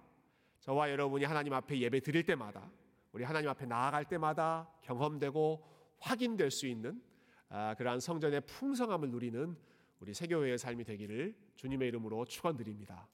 저와 0.61 0.89
여러분이 0.91 1.25
하나님 1.25 1.51
앞에 1.51 1.77
예배 1.77 1.99
드릴 1.99 2.25
때마다 2.25 2.71
우리 3.13 3.23
하나님 3.23 3.49
앞에 3.49 3.65
나아갈 3.65 4.05
때마다 4.05 4.69
경험되고 4.81 5.63
확인될 5.99 6.51
수 6.51 6.67
있는 6.67 7.01
아, 7.47 7.75
그러한 7.75 7.99
성전의 7.99 8.41
풍성함을 8.41 9.11
누리는 9.11 9.55
우리 9.99 10.13
세교회의 10.13 10.57
삶이 10.57 10.83
되기를 10.83 11.35
주님의 11.55 11.87
이름으로 11.89 12.25
축원드립니다. 12.25 13.07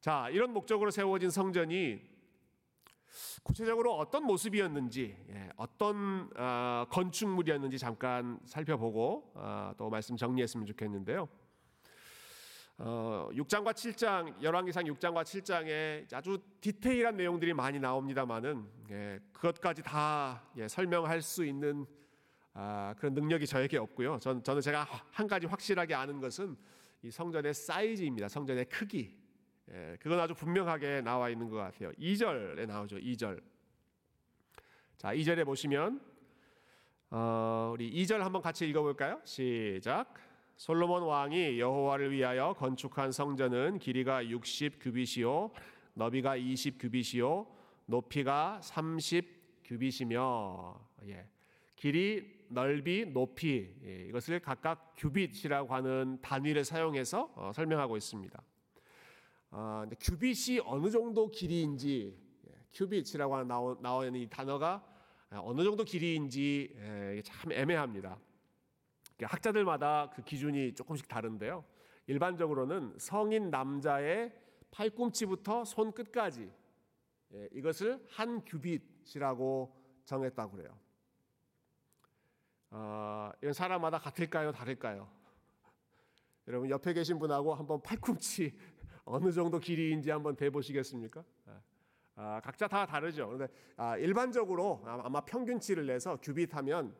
자, 0.00 0.30
이런 0.30 0.52
목적으로 0.52 0.90
세워진 0.90 1.30
성전이 1.30 2.00
구체적으로 3.42 3.96
어떤 3.96 4.24
모습이었는지, 4.24 5.16
예, 5.28 5.50
어떤 5.56 6.30
어, 6.36 6.86
건축물이었는지 6.90 7.76
잠깐 7.76 8.38
살펴보고 8.44 9.32
어, 9.34 9.72
또 9.76 9.90
말씀 9.90 10.16
정리했으면 10.16 10.64
좋겠는데요. 10.64 11.28
어, 12.82 13.28
6장과 13.34 13.74
7장 13.74 14.42
열왕기상 14.42 14.84
6장과 14.84 15.22
7장에 15.22 16.10
아주 16.14 16.38
디테일한 16.62 17.14
내용들이 17.14 17.52
많이 17.52 17.78
나옵니다만은 17.78 18.66
예, 18.90 19.20
그것까지 19.34 19.82
다 19.82 20.42
예, 20.56 20.66
설명할 20.66 21.20
수 21.20 21.44
있는 21.44 21.84
아, 22.54 22.94
그런 22.96 23.12
능력이 23.12 23.46
저에게 23.46 23.76
없고요. 23.76 24.18
전, 24.18 24.42
저는 24.42 24.62
제가 24.62 24.88
한 25.10 25.26
가지 25.26 25.46
확실하게 25.46 25.94
아는 25.94 26.20
것은 26.20 26.56
이 27.02 27.10
성전의 27.10 27.52
사이즈입니다. 27.52 28.28
성전의 28.28 28.64
크기. 28.70 29.14
예, 29.70 29.98
그건 30.00 30.18
아주 30.18 30.32
분명하게 30.32 31.02
나와 31.02 31.28
있는 31.28 31.50
것 31.50 31.58
같아요. 31.58 31.92
2절에 31.92 32.66
나오죠. 32.66 32.96
2절. 32.96 33.42
자, 34.96 35.14
2절에 35.14 35.44
보시면 35.44 36.00
어, 37.10 37.72
우리 37.74 37.92
2절 37.92 38.20
한번 38.20 38.40
같이 38.40 38.66
읽어볼까요? 38.66 39.20
시작. 39.24 40.29
솔로몬 40.60 41.04
왕이 41.04 41.58
여호와를 41.58 42.12
위하여 42.12 42.52
건축한 42.52 43.12
성전은 43.12 43.78
길이가 43.78 44.22
60 44.22 44.78
규빗이요 44.78 45.52
너비가 45.94 46.36
20 46.36 46.76
규빗이요 46.78 47.46
높이가 47.86 48.60
30 48.60 49.64
규빗이며 49.64 50.78
예. 51.06 51.26
길이 51.76 52.44
넓이 52.50 53.06
높이 53.06 53.74
예. 53.86 54.04
이것을 54.08 54.40
각각 54.40 54.92
규빗이라고 54.98 55.74
하는 55.74 56.18
단위를 56.20 56.62
사용해서 56.62 57.32
어, 57.36 57.52
설명하고 57.54 57.96
있습니다. 57.96 58.42
어, 59.52 59.84
규빗이 59.98 60.60
어느 60.66 60.90
정도 60.90 61.30
길이인지 61.30 62.14
예. 62.48 62.52
큐빗이라고 62.74 63.44
나오, 63.44 63.78
나오는 63.80 64.14
이 64.14 64.28
단어가 64.28 64.84
어느 65.30 65.64
정도 65.64 65.84
길이인지 65.84 66.74
예, 66.76 67.22
참 67.24 67.50
애매합니다. 67.50 68.18
학자들마다 69.24 70.10
그 70.14 70.22
기준이 70.22 70.74
조금씩 70.74 71.08
다른데요. 71.08 71.64
일반적으로는 72.06 72.94
성인 72.98 73.50
남자의 73.50 74.32
팔꿈치부터 74.70 75.64
손끝까지 75.64 76.50
예, 77.32 77.48
이것을 77.52 78.04
한 78.08 78.44
규빗이라고 78.44 79.76
정했다고 80.04 80.56
그래요. 80.56 80.76
어, 82.70 83.30
이건 83.40 83.52
사람마다 83.52 83.98
같을까요, 83.98 84.52
다를까요? 84.52 85.08
여러분 86.48 86.70
옆에 86.70 86.92
계신 86.92 87.18
분하고 87.18 87.54
한번 87.54 87.80
팔꿈치 87.82 88.56
어느 89.04 89.32
정도 89.32 89.58
길이인지 89.58 90.10
한번 90.10 90.36
대보시겠습니까? 90.36 91.24
아, 92.16 92.40
각자 92.40 92.68
다 92.68 92.84
다르죠. 92.84 93.26
그런데 93.28 93.48
아, 93.76 93.96
일반적으로 93.96 94.82
아마 94.84 95.20
평균치를 95.22 95.86
내서 95.86 96.16
규빗하면 96.16 96.94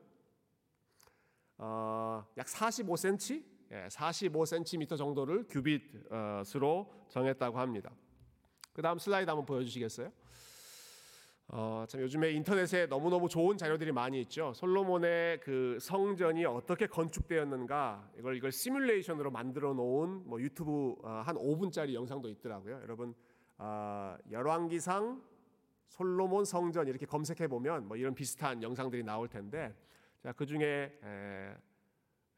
어, 1.62 2.24
약 2.38 2.46
45cm, 2.46 3.44
예, 3.72 3.86
45cm 3.88 4.96
정도를 4.96 5.46
규빗으로 5.46 6.90
정했다고 7.10 7.58
합니다. 7.58 7.90
그 8.72 8.80
다음 8.80 8.98
슬라이드 8.98 9.28
한번 9.28 9.44
보여주시겠어요? 9.44 10.10
어, 11.48 11.84
참 11.86 12.00
요즘에 12.00 12.30
인터넷에 12.30 12.86
너무너무 12.86 13.28
좋은 13.28 13.58
자료들이 13.58 13.92
많이 13.92 14.22
있죠. 14.22 14.54
솔로몬의 14.54 15.40
그 15.40 15.76
성전이 15.80 16.46
어떻게 16.46 16.86
건축되었는가 16.86 18.10
이걸 18.18 18.36
이걸 18.36 18.52
시뮬레이션으로 18.52 19.30
만들어 19.30 19.74
놓은 19.74 20.22
뭐 20.26 20.40
유튜브 20.40 20.94
어, 21.02 21.22
한 21.26 21.36
5분짜리 21.36 21.92
영상도 21.92 22.30
있더라고요. 22.30 22.80
여러분 22.82 23.14
어, 23.58 24.16
열왕기상 24.30 25.20
솔로몬 25.88 26.46
성전 26.46 26.88
이렇게 26.88 27.04
검색해 27.04 27.48
보면 27.48 27.86
뭐 27.86 27.98
이런 27.98 28.14
비슷한 28.14 28.62
영상들이 28.62 29.02
나올 29.02 29.28
텐데 29.28 29.74
자, 30.22 30.32
그 30.32 30.44
중에 30.44 30.98
에, 31.02 31.54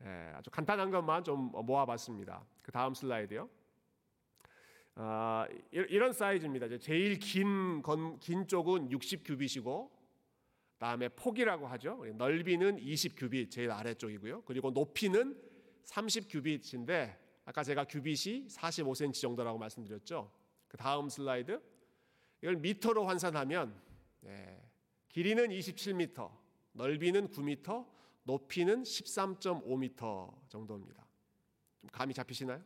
에, 0.02 0.32
아주 0.34 0.50
간단한 0.50 0.90
것만 0.92 1.24
좀 1.24 1.50
모아봤습니다. 1.50 2.46
그 2.62 2.70
다음 2.70 2.94
슬라이드요. 2.94 3.48
아, 4.94 5.48
이런 5.72 6.12
사이즈입니다. 6.12 6.68
제일 6.78 7.18
긴, 7.18 7.82
긴 8.20 8.46
쪽은 8.46 8.90
60규빗이고, 8.90 9.90
다음에 10.78 11.08
폭이라고 11.08 11.66
하죠. 11.68 12.04
넓이는 12.14 12.76
20규빗, 12.76 13.50
제일 13.50 13.70
아래쪽이고요. 13.72 14.42
그리고 14.42 14.70
높이는 14.70 15.36
30규빗인데, 15.84 17.16
아까 17.44 17.64
제가 17.64 17.84
규빗이 17.84 18.46
45cm 18.46 19.14
정도라고 19.14 19.58
말씀드렸죠. 19.58 20.30
그 20.68 20.76
다음 20.76 21.08
슬라이드. 21.08 21.60
이걸 22.42 22.56
미터로 22.56 23.06
환산하면, 23.06 23.74
네, 24.20 24.62
길이는 25.08 25.48
27m, 25.48 26.41
넓이는 26.72 27.28
9m, 27.28 27.86
높이는 28.24 28.82
13.5m 28.82 30.48
정도입니다. 30.48 31.06
좀 31.80 31.90
감이 31.90 32.14
잡히시나요? 32.14 32.62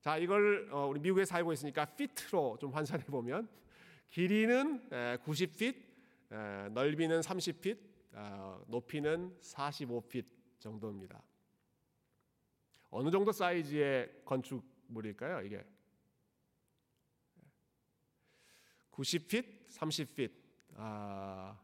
자, 0.00 0.16
이걸 0.16 0.68
어, 0.72 0.86
우리 0.86 1.00
미국에 1.00 1.24
살고 1.24 1.52
있으니까 1.52 1.84
피트로 1.84 2.58
좀 2.60 2.72
환산해 2.72 3.04
보면 3.06 3.48
길이는 4.10 4.88
90핏, 4.90 5.76
넓이는 6.72 7.20
30핏, 7.20 7.78
어, 8.12 8.62
높이는 8.66 9.36
45핏 9.40 10.24
정도입니다. 10.58 11.22
어느 12.90 13.10
정도 13.10 13.32
사이즈의 13.32 14.22
건축물일까요? 14.24 15.42
이게 15.42 15.64
90핏, 18.92 19.68
30핏. 19.68 20.32
아, 20.74 21.58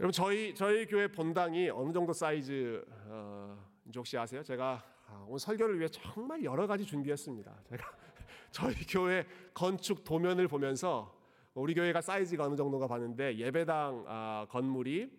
여러분 0.00 0.12
저희 0.12 0.54
저희 0.54 0.86
교회 0.86 1.08
본당이 1.08 1.70
어느 1.70 1.92
정도 1.92 2.12
사이즈 2.12 2.84
어, 3.06 3.58
혹시 3.96 4.16
아세요? 4.16 4.44
제가 4.44 4.80
아, 5.08 5.24
오늘 5.26 5.40
설교를 5.40 5.76
위해 5.76 5.88
정말 5.88 6.44
여러 6.44 6.68
가지 6.68 6.86
준비했습니다. 6.86 7.62
제가 7.68 7.96
저희 8.52 8.74
교회 8.86 9.26
건축 9.52 10.04
도면을 10.04 10.46
보면서 10.46 11.12
우리 11.52 11.74
교회가 11.74 12.00
사이즈가 12.00 12.44
어느 12.44 12.54
정도인가 12.54 12.86
봤는데 12.86 13.38
예배당 13.38 14.04
아, 14.06 14.46
건물이 14.48 15.10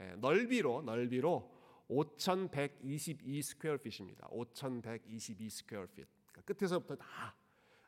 예, 0.00 0.14
넓이로 0.18 0.82
넓이로 0.82 1.48
5,122 1.86 3.42
square 3.42 3.76
feet입니다. 3.76 4.26
5,122 4.30 5.48
square 5.48 5.86
feet. 5.94 6.04
끝에서부터 6.44 6.96
다 6.96 7.36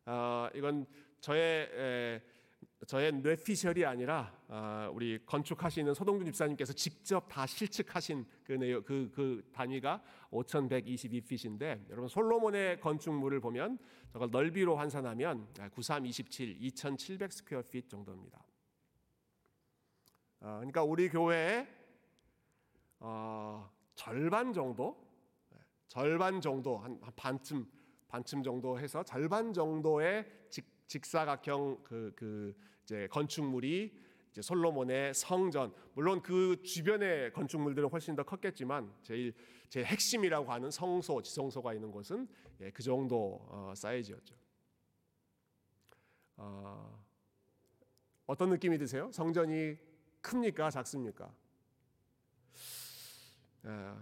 어, 0.06 0.48
이건 0.54 0.86
저의 1.20 2.22
저의 2.86 3.12
뇌피셜이 3.12 3.84
아니라 3.84 4.32
아, 4.46 4.88
우리 4.92 5.18
건축하시는 5.26 5.92
서동준 5.94 6.26
집사님께서 6.26 6.72
직접 6.72 7.28
다 7.28 7.44
실측하신 7.44 8.24
그, 8.44 8.52
내용, 8.52 8.82
그, 8.84 9.10
그 9.12 9.42
단위가 9.52 10.00
5,122 10.30 10.92
feet인데 10.92 11.90
여러분 11.90 12.08
솔로몬의 12.08 12.80
건축물을 12.80 13.40
보면 13.40 13.78
저걸 14.12 14.30
넓이로 14.30 14.76
환산하면 14.76 15.48
9327 15.72 16.56
2,700 16.60 17.32
square 17.32 17.62
feet 17.68 17.88
정도입니다. 17.88 18.44
아, 20.40 20.56
그러니까 20.58 20.84
우리 20.84 21.08
교회의 21.08 21.66
어, 23.00 23.68
절반 23.96 24.52
정도, 24.52 25.04
절반 25.88 26.40
정도 26.40 26.78
한, 26.78 26.98
한 27.02 27.12
반쯤 27.16 27.66
반쯤 28.08 28.42
정도 28.42 28.78
해서 28.78 29.02
절반 29.02 29.52
정도의 29.52 30.26
직, 30.48 30.64
직사각형 30.88 31.84
그, 31.84 32.12
그 32.16 32.54
이제 32.82 33.06
건축물이 33.08 33.96
이제 34.32 34.42
솔로몬의 34.42 35.14
성전 35.14 35.72
물론 35.94 36.22
그 36.22 36.60
주변의 36.62 37.32
건축물들은 37.32 37.88
훨씬 37.90 38.16
더 38.16 38.22
컸겠지만 38.22 38.92
제일 39.02 39.34
제 39.68 39.84
핵심이라고 39.84 40.50
하는 40.50 40.70
성소 40.70 41.22
지성소가 41.22 41.74
있는 41.74 41.90
곳은 41.90 42.26
예, 42.60 42.70
그 42.70 42.82
정도 42.82 43.46
어, 43.48 43.72
사이즈였죠. 43.76 44.34
어, 46.36 47.04
어떤 48.26 48.50
느낌이 48.50 48.78
드세요? 48.78 49.10
성전이 49.12 49.76
큽니까 50.22 50.70
작습니까? 50.70 51.32
예, 53.66 53.94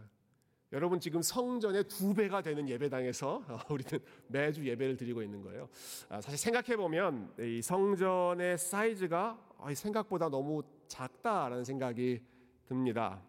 여러분 0.73 0.99
지금 0.99 1.23
성전의 1.23 1.85
두 1.85 2.13
배가 2.13 2.43
되는 2.43 2.69
예배당에서 2.69 3.45
우리는 3.71 4.05
매주 4.27 4.67
예배를 4.67 4.97
드리고 4.97 5.23
있는 5.23 5.41
거예요. 5.43 5.69
아, 6.09 6.21
사실 6.21 6.39
생각해 6.39 6.77
보면 6.77 7.33
이 7.39 7.63
성전의 7.63 8.59
사이즈가 8.59 9.39
생각보다 9.75 10.29
너무 10.29 10.65
작다라는 10.89 11.65
생각이 11.65 12.21
듭니다. 12.67 13.23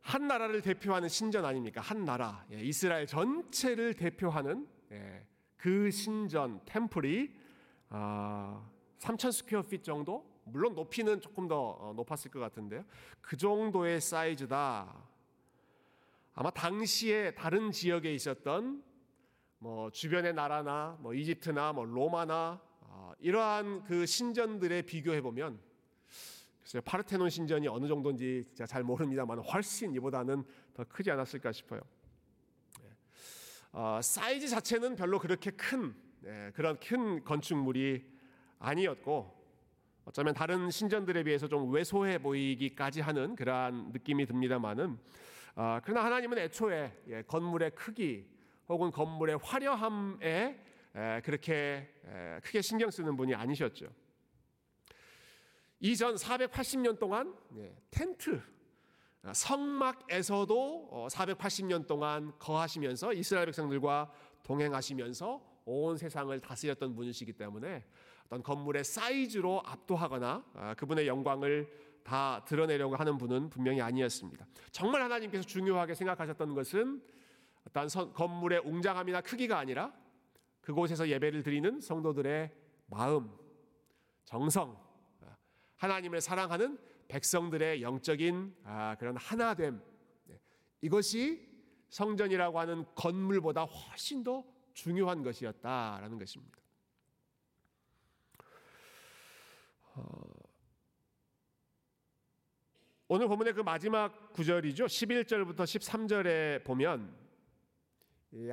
한 0.00 0.28
나라를 0.28 0.62
대표하는 0.62 1.08
신전 1.08 1.44
아닙니까? 1.44 1.80
한 1.80 2.04
나라 2.04 2.44
예, 2.52 2.60
이스라엘 2.60 3.06
전체를 3.06 3.94
대표하는 3.94 4.68
예, 4.92 5.26
그 5.56 5.90
신전 5.90 6.60
temple이 6.64 7.34
3천 7.90 9.32
square 9.32 9.62
feet 9.62 9.82
정도 9.82 10.30
물론 10.44 10.74
높이는 10.74 11.20
조금 11.20 11.48
더 11.48 11.70
어, 11.70 11.92
높았을 11.94 12.30
것 12.30 12.38
같은데요. 12.38 12.84
그 13.20 13.36
정도의 13.36 14.00
사이즈다. 14.00 15.11
아마 16.34 16.50
당시에 16.50 17.34
다른 17.34 17.70
지역에 17.70 18.12
있었던 18.14 18.82
뭐 19.58 19.90
주변의 19.90 20.32
나라나 20.34 20.96
뭐 21.00 21.12
이집트나 21.12 21.72
뭐 21.72 21.84
로마나 21.84 22.60
어, 22.80 23.12
이러한 23.20 23.84
그 23.84 24.06
신전들에 24.06 24.82
비교해 24.82 25.20
보면 25.20 25.60
글쎄요 26.62 26.80
파르테논 26.82 27.28
신전이 27.28 27.68
어느 27.68 27.86
정도인지 27.86 28.46
제가 28.54 28.66
잘 28.66 28.82
모릅니다만 28.82 29.40
훨씬 29.40 29.94
이보다는 29.94 30.44
더 30.72 30.84
크지 30.84 31.10
않았을까 31.10 31.52
싶어요. 31.52 31.82
네. 32.80 32.88
어, 33.72 34.00
사이즈 34.02 34.48
자체는 34.48 34.96
별로 34.96 35.18
그렇게 35.18 35.50
큰 35.50 35.94
네, 36.20 36.50
그런 36.54 36.78
큰 36.78 37.22
건축물이 37.24 38.10
아니었고 38.58 39.42
어쩌면 40.06 40.34
다른 40.34 40.70
신전들에 40.70 41.24
비해서 41.24 41.46
좀 41.46 41.70
왜소해 41.72 42.18
보이기까지 42.18 43.02
하는 43.02 43.36
그러한 43.36 43.90
느낌이 43.92 44.24
듭니다만은 44.26 44.98
아, 45.54 45.80
그러나 45.84 46.04
하나님은 46.06 46.38
애초에 46.38 47.02
예, 47.08 47.22
건물의 47.22 47.72
크기 47.72 48.26
혹은 48.68 48.90
건물의 48.90 49.38
화려함에 49.42 50.64
에, 50.94 51.20
그렇게 51.22 51.94
에, 52.06 52.40
크게 52.42 52.62
신경 52.62 52.90
쓰는 52.90 53.16
분이 53.16 53.34
아니셨죠. 53.34 53.86
이전 55.80 56.14
480년 56.14 56.98
동안 56.98 57.36
예, 57.56 57.76
텐트 57.90 58.40
아, 59.22 59.34
성막에서도 59.34 60.88
어, 60.90 61.06
480년 61.10 61.86
동안 61.86 62.32
거하시면서 62.38 63.12
이스라엘 63.12 63.46
백성들과 63.46 64.10
동행하시면서 64.42 65.52
온 65.66 65.96
세상을 65.96 66.40
다스렸던 66.40 66.94
분이시기 66.94 67.34
때문에 67.34 67.84
어떤 68.24 68.42
건물의 68.42 68.84
사이즈로 68.84 69.60
압도하거나 69.66 70.44
아, 70.54 70.74
그분의 70.74 71.06
영광을 71.06 71.91
다 72.04 72.44
드러내려고 72.44 72.96
하는 72.96 73.18
분은 73.18 73.50
분명히 73.50 73.80
아니었습니다. 73.80 74.46
정말 74.70 75.02
하나님께서 75.02 75.44
중요하게 75.44 75.94
생각하셨던 75.94 76.54
것은 76.54 77.02
어떤 77.66 77.88
건물의 78.12 78.60
웅장함이나 78.64 79.20
크기가 79.20 79.58
아니라 79.58 79.92
그곳에서 80.60 81.08
예배를 81.08 81.42
드리는 81.42 81.80
성도들의 81.80 82.52
마음, 82.86 83.30
정성, 84.24 84.76
하나님을 85.82 86.20
사랑하는 86.20 86.78
백성들의 87.08 87.82
영적인 87.82 88.54
아, 88.64 88.94
그런 88.98 89.16
하나됨 89.16 89.82
네. 90.26 90.40
이것이 90.80 91.46
성전이라고 91.88 92.58
하는 92.58 92.86
건물보다 92.94 93.64
훨씬 93.64 94.22
더 94.22 94.44
중요한 94.72 95.22
것이었다라는 95.22 96.18
것입니다. 96.18 96.58
어, 103.12 103.14
오늘 103.14 103.28
본문의 103.28 103.52
그 103.52 103.60
마지막 103.60 104.32
구절이죠. 104.32 104.86
11절부터 104.86 105.64
13절에 105.64 106.64
보면 106.64 107.14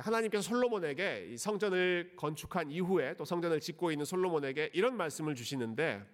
하나님께서 0.00 0.42
솔로몬에게 0.42 1.34
성전을 1.38 2.12
건축한 2.14 2.70
이후에 2.70 3.16
또 3.16 3.24
성전을 3.24 3.60
짓고 3.60 3.90
있는 3.90 4.04
솔로몬에게 4.04 4.72
이런 4.74 4.98
말씀을 4.98 5.34
주시는데 5.34 6.04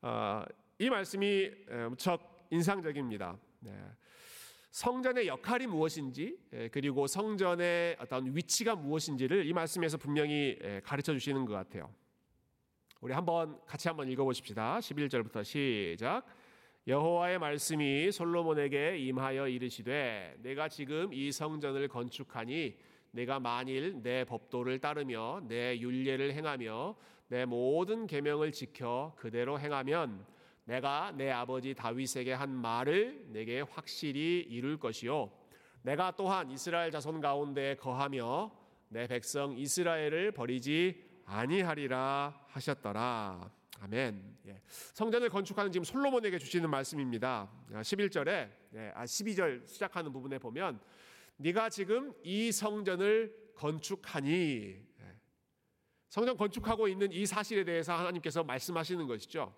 어, 0.00 0.42
이 0.78 0.88
말씀이 0.88 1.50
무척 1.90 2.46
인상적입니다. 2.50 3.36
네. 3.60 3.78
성전의 4.70 5.26
역할이 5.26 5.66
무엇인지 5.66 6.38
그리고 6.72 7.06
성전의 7.06 7.98
어떤 8.00 8.34
위치가 8.34 8.74
무엇인지를 8.74 9.44
이 9.44 9.52
말씀에서 9.52 9.98
분명히 9.98 10.58
가르쳐 10.82 11.12
주시는 11.12 11.44
것 11.44 11.52
같아요. 11.52 11.92
우리 13.02 13.12
한번 13.12 13.60
같이 13.66 13.88
한번 13.88 14.08
읽어보십시다. 14.08 14.78
11절부터 14.78 15.44
시작. 15.44 16.24
여호와의 16.88 17.38
말씀이 17.38 18.10
솔로몬에게 18.10 18.98
임하여 18.98 19.46
이르시되 19.46 20.34
내가 20.38 20.68
지금 20.68 21.12
이 21.12 21.30
성전을 21.30 21.86
건축하니 21.86 22.76
내가 23.12 23.38
만일 23.38 24.02
내 24.02 24.24
법도를 24.24 24.80
따르며 24.80 25.42
내 25.46 25.78
율례를 25.78 26.32
행하며 26.32 26.96
내 27.28 27.44
모든 27.44 28.08
계명을 28.08 28.50
지켜 28.50 29.14
그대로 29.16 29.60
행하면 29.60 30.26
내가 30.64 31.12
내 31.12 31.30
아버지 31.30 31.72
다윗에게 31.72 32.32
한 32.32 32.50
말을 32.50 33.26
내게 33.28 33.60
확실히 33.60 34.40
이룰 34.40 34.76
것이요 34.76 35.30
내가 35.82 36.10
또한 36.16 36.50
이스라엘 36.50 36.90
자손 36.90 37.20
가운데 37.20 37.76
거하며 37.76 38.50
내 38.88 39.06
백성 39.06 39.56
이스라엘을 39.56 40.32
버리지 40.32 41.00
아니하리라 41.26 42.44
하셨더라. 42.48 43.61
아멘. 43.82 44.38
예. 44.46 44.62
성전을 44.94 45.28
건축하는 45.28 45.72
지금 45.72 45.82
솔로몬에게 45.82 46.38
주시는 46.38 46.70
말씀입니다. 46.70 47.50
11절에 47.72 48.48
아, 48.76 49.00
아 49.00 49.04
12절 49.04 49.66
시작하는 49.66 50.12
부분에 50.12 50.38
보면 50.38 50.80
네가 51.38 51.68
지금 51.68 52.14
이 52.22 52.52
성전을 52.52 53.52
건축하니 53.56 54.86
예. 55.00 55.20
성전 56.08 56.36
건축하고 56.36 56.86
있는 56.86 57.10
이 57.10 57.26
사실에 57.26 57.64
대해서 57.64 57.92
하나님께서 57.92 58.44
말씀하시는 58.44 59.04
것이죠. 59.08 59.52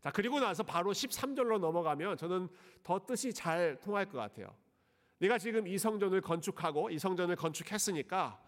자, 0.00 0.12
그리고 0.12 0.38
나서 0.38 0.62
바로 0.62 0.92
13절로 0.92 1.58
넘어가면 1.58 2.18
저는 2.18 2.48
더 2.84 3.04
뜻이 3.04 3.34
잘 3.34 3.76
통할 3.80 4.06
것 4.06 4.18
같아요. 4.18 4.54
네가 5.18 5.38
지금 5.38 5.66
이 5.66 5.76
성전을 5.78 6.20
건축하고 6.20 6.90
이 6.90 6.98
성전을 7.00 7.34
건축했으니까 7.34 8.40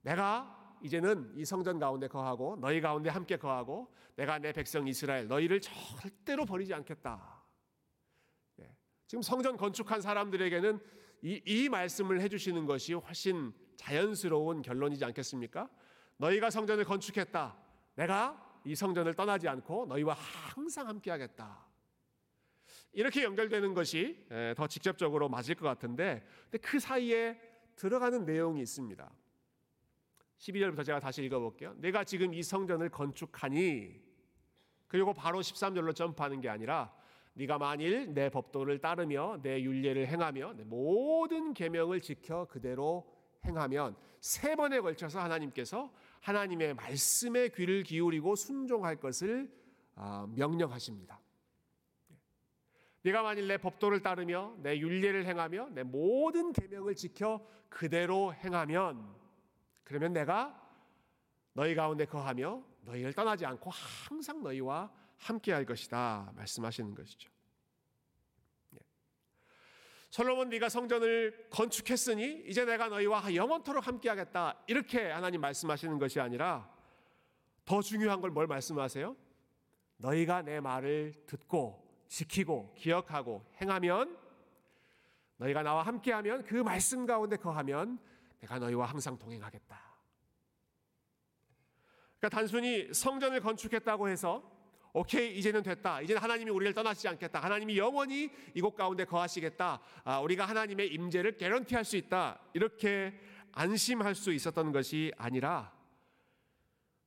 내가 0.00 0.55
이제는 0.82 1.32
이 1.36 1.44
성전 1.44 1.78
가운데 1.78 2.08
거하고 2.08 2.56
너희 2.60 2.80
가운데 2.80 3.10
함께 3.10 3.36
거하고 3.36 3.92
내가 4.16 4.38
내 4.38 4.52
백성 4.52 4.86
이스라엘 4.86 5.28
너희를 5.28 5.60
절대로 5.60 6.44
버리지 6.44 6.74
않겠다. 6.74 7.42
네. 8.56 8.76
지금 9.06 9.22
성전 9.22 9.56
건축한 9.56 10.00
사람들에게는 10.00 10.80
이, 11.22 11.42
이 11.44 11.68
말씀을 11.68 12.20
해주시는 12.20 12.66
것이 12.66 12.94
훨씬 12.94 13.52
자연스러운 13.76 14.62
결론이지 14.62 15.04
않겠습니까? 15.04 15.68
너희가 16.18 16.50
성전을 16.50 16.84
건축했다. 16.84 17.56
내가 17.94 18.60
이 18.64 18.74
성전을 18.74 19.14
떠나지 19.14 19.48
않고 19.48 19.86
너희와 19.86 20.14
항상 20.14 20.88
함께하겠다. 20.88 21.66
이렇게 22.92 23.22
연결되는 23.22 23.74
것이 23.74 24.26
더 24.56 24.66
직접적으로 24.66 25.28
맞을 25.28 25.54
것 25.54 25.66
같은데, 25.66 26.26
근데 26.50 26.58
그 26.58 26.78
사이에 26.78 27.38
들어가는 27.76 28.24
내용이 28.24 28.62
있습니다. 28.62 29.10
12절부터 30.38 30.84
제가 30.84 31.00
다시 31.00 31.24
읽어볼게요. 31.24 31.74
내가 31.78 32.04
지금 32.04 32.34
이 32.34 32.42
성전을 32.42 32.90
건축하니 32.90 34.00
그리고 34.86 35.12
바로 35.14 35.40
13절로 35.40 35.94
점프하는 35.94 36.40
게 36.40 36.48
아니라 36.48 36.92
네가 37.34 37.58
만일 37.58 38.14
내 38.14 38.30
법도를 38.30 38.78
따르며 38.78 39.38
내 39.42 39.60
윤례를 39.60 40.06
행하며 40.06 40.54
내 40.54 40.64
모든 40.64 41.52
계명을 41.52 42.00
지켜 42.00 42.46
그대로 42.46 43.12
행하면 43.44 43.96
세 44.20 44.56
번에 44.56 44.80
걸쳐서 44.80 45.20
하나님께서 45.20 45.92
하나님의 46.20 46.74
말씀에 46.74 47.48
귀를 47.48 47.82
기울이고 47.82 48.34
순종할 48.36 48.96
것을 48.96 49.50
아, 49.94 50.26
명령하십니다. 50.34 51.20
네가 53.02 53.22
만일 53.22 53.46
내 53.46 53.56
법도를 53.56 54.02
따르며 54.02 54.56
내 54.58 54.78
윤례를 54.78 55.26
행하며 55.26 55.70
내 55.70 55.82
모든 55.84 56.52
계명을 56.52 56.96
지켜 56.96 57.46
그대로 57.68 58.34
행하면 58.34 59.14
그러면 59.86 60.12
내가 60.12 60.60
너희 61.52 61.74
가운데 61.76 62.04
거하며 62.04 62.60
너희를 62.82 63.12
떠나지 63.14 63.46
않고 63.46 63.70
항상 63.70 64.42
너희와 64.42 64.92
함께 65.16 65.52
할 65.52 65.64
것이다 65.64 66.32
말씀하시는 66.34 66.92
것이죠. 66.92 67.30
예. 68.74 68.78
솔로몬 70.10 70.48
네가 70.48 70.68
성전을 70.68 71.46
건축했으니 71.50 72.42
이제 72.48 72.64
내가 72.64 72.88
너희와 72.88 73.32
영원토록 73.32 73.86
함께 73.86 74.08
하겠다. 74.08 74.58
이렇게 74.66 75.08
하나님 75.08 75.40
말씀하시는 75.40 75.98
것이 76.00 76.18
아니라 76.20 76.68
더 77.64 77.80
중요한 77.80 78.20
걸 78.20 78.30
뭘 78.32 78.48
말씀하세요? 78.48 79.16
너희가 79.98 80.42
내 80.42 80.58
말을 80.58 81.14
듣고 81.26 82.04
지키고 82.08 82.74
기억하고 82.76 83.44
행하면 83.60 84.18
너희가 85.36 85.62
나와 85.62 85.84
함께하면 85.84 86.42
그 86.44 86.56
말씀 86.56 87.06
가운데 87.06 87.36
거하면 87.36 88.00
내가 88.40 88.58
너희와 88.58 88.86
항상 88.86 89.18
동행하겠다. 89.18 89.80
그러니까 92.18 92.28
단순히 92.28 92.92
성전을 92.92 93.40
건축했다고 93.40 94.08
해서 94.08 94.56
오케이 94.92 95.36
이제는 95.38 95.62
됐다. 95.62 96.00
이제는 96.00 96.22
하나님이 96.22 96.50
우리를 96.50 96.72
떠나시지 96.72 97.06
않겠다. 97.08 97.40
하나님이 97.40 97.76
영원히 97.76 98.30
이곳 98.54 98.74
가운데 98.74 99.04
거하시겠다. 99.04 99.80
아, 100.04 100.20
우리가 100.20 100.46
하나님의 100.46 100.88
임재를 100.94 101.36
개런티할 101.36 101.84
수 101.84 101.96
있다. 101.98 102.40
이렇게 102.54 103.12
안심할 103.52 104.14
수 104.14 104.32
있었던 104.32 104.72
것이 104.72 105.12
아니라 105.18 105.74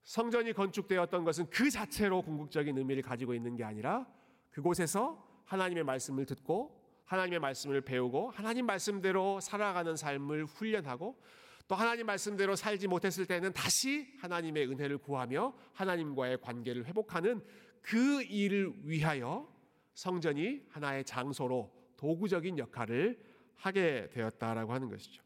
성전이 0.03 0.53
건축되었던 0.53 1.23
것은 1.23 1.49
그 1.49 1.69
자체로 1.69 2.21
궁극적인 2.21 2.77
의미를 2.77 3.01
가지고 3.01 3.33
있는 3.33 3.55
게 3.55 3.63
아니라 3.63 4.07
그곳에서 4.51 5.27
하나님의 5.45 5.83
말씀을 5.83 6.25
듣고 6.25 6.78
하나님의 7.09 7.39
말씀을 7.39 7.81
배우고 7.81 8.29
하나님 8.29 8.67
말씀대로 8.67 9.39
살아가는 9.39 9.95
삶을 9.95 10.45
훈련하고 10.45 11.19
또 11.67 11.75
하나님 11.75 12.05
말씀대로 12.05 12.55
살지 12.55 12.87
못했을 12.87 13.25
때는 13.25 13.51
다시 13.51 14.13
하나님의 14.19 14.67
은혜를 14.69 14.99
구하며 14.99 15.55
하나님과의 15.73 16.39
관계를 16.41 16.85
회복하는 16.85 17.43
그 17.81 18.21
일을 18.21 18.73
위하여 18.83 19.51
성전이 19.95 20.67
하나의 20.69 21.03
장소로 21.03 21.73
도구적인 21.97 22.59
역할을 22.59 23.19
하게 23.55 24.07
되었다라고 24.11 24.71
하는 24.71 24.89
것이죠. 24.89 25.23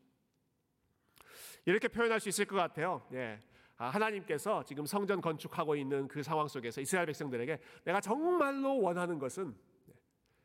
이렇게 1.66 1.90
표현할 1.90 2.22
수 2.22 2.30
있을 2.30 2.46
것 2.46 2.56
같아요. 2.56 3.06
예. 3.14 3.40
아, 3.76 3.90
하나님께서 3.90 4.64
지금 4.64 4.86
성전 4.86 5.20
건축하고 5.20 5.76
있는 5.76 6.08
그 6.08 6.24
상황 6.24 6.48
속에서 6.48 6.80
이스라엘 6.80 7.08
백성들에게 7.08 7.60
내가 7.84 8.00
정말로 8.00 8.80
원하는 8.80 9.20
것은 9.20 9.54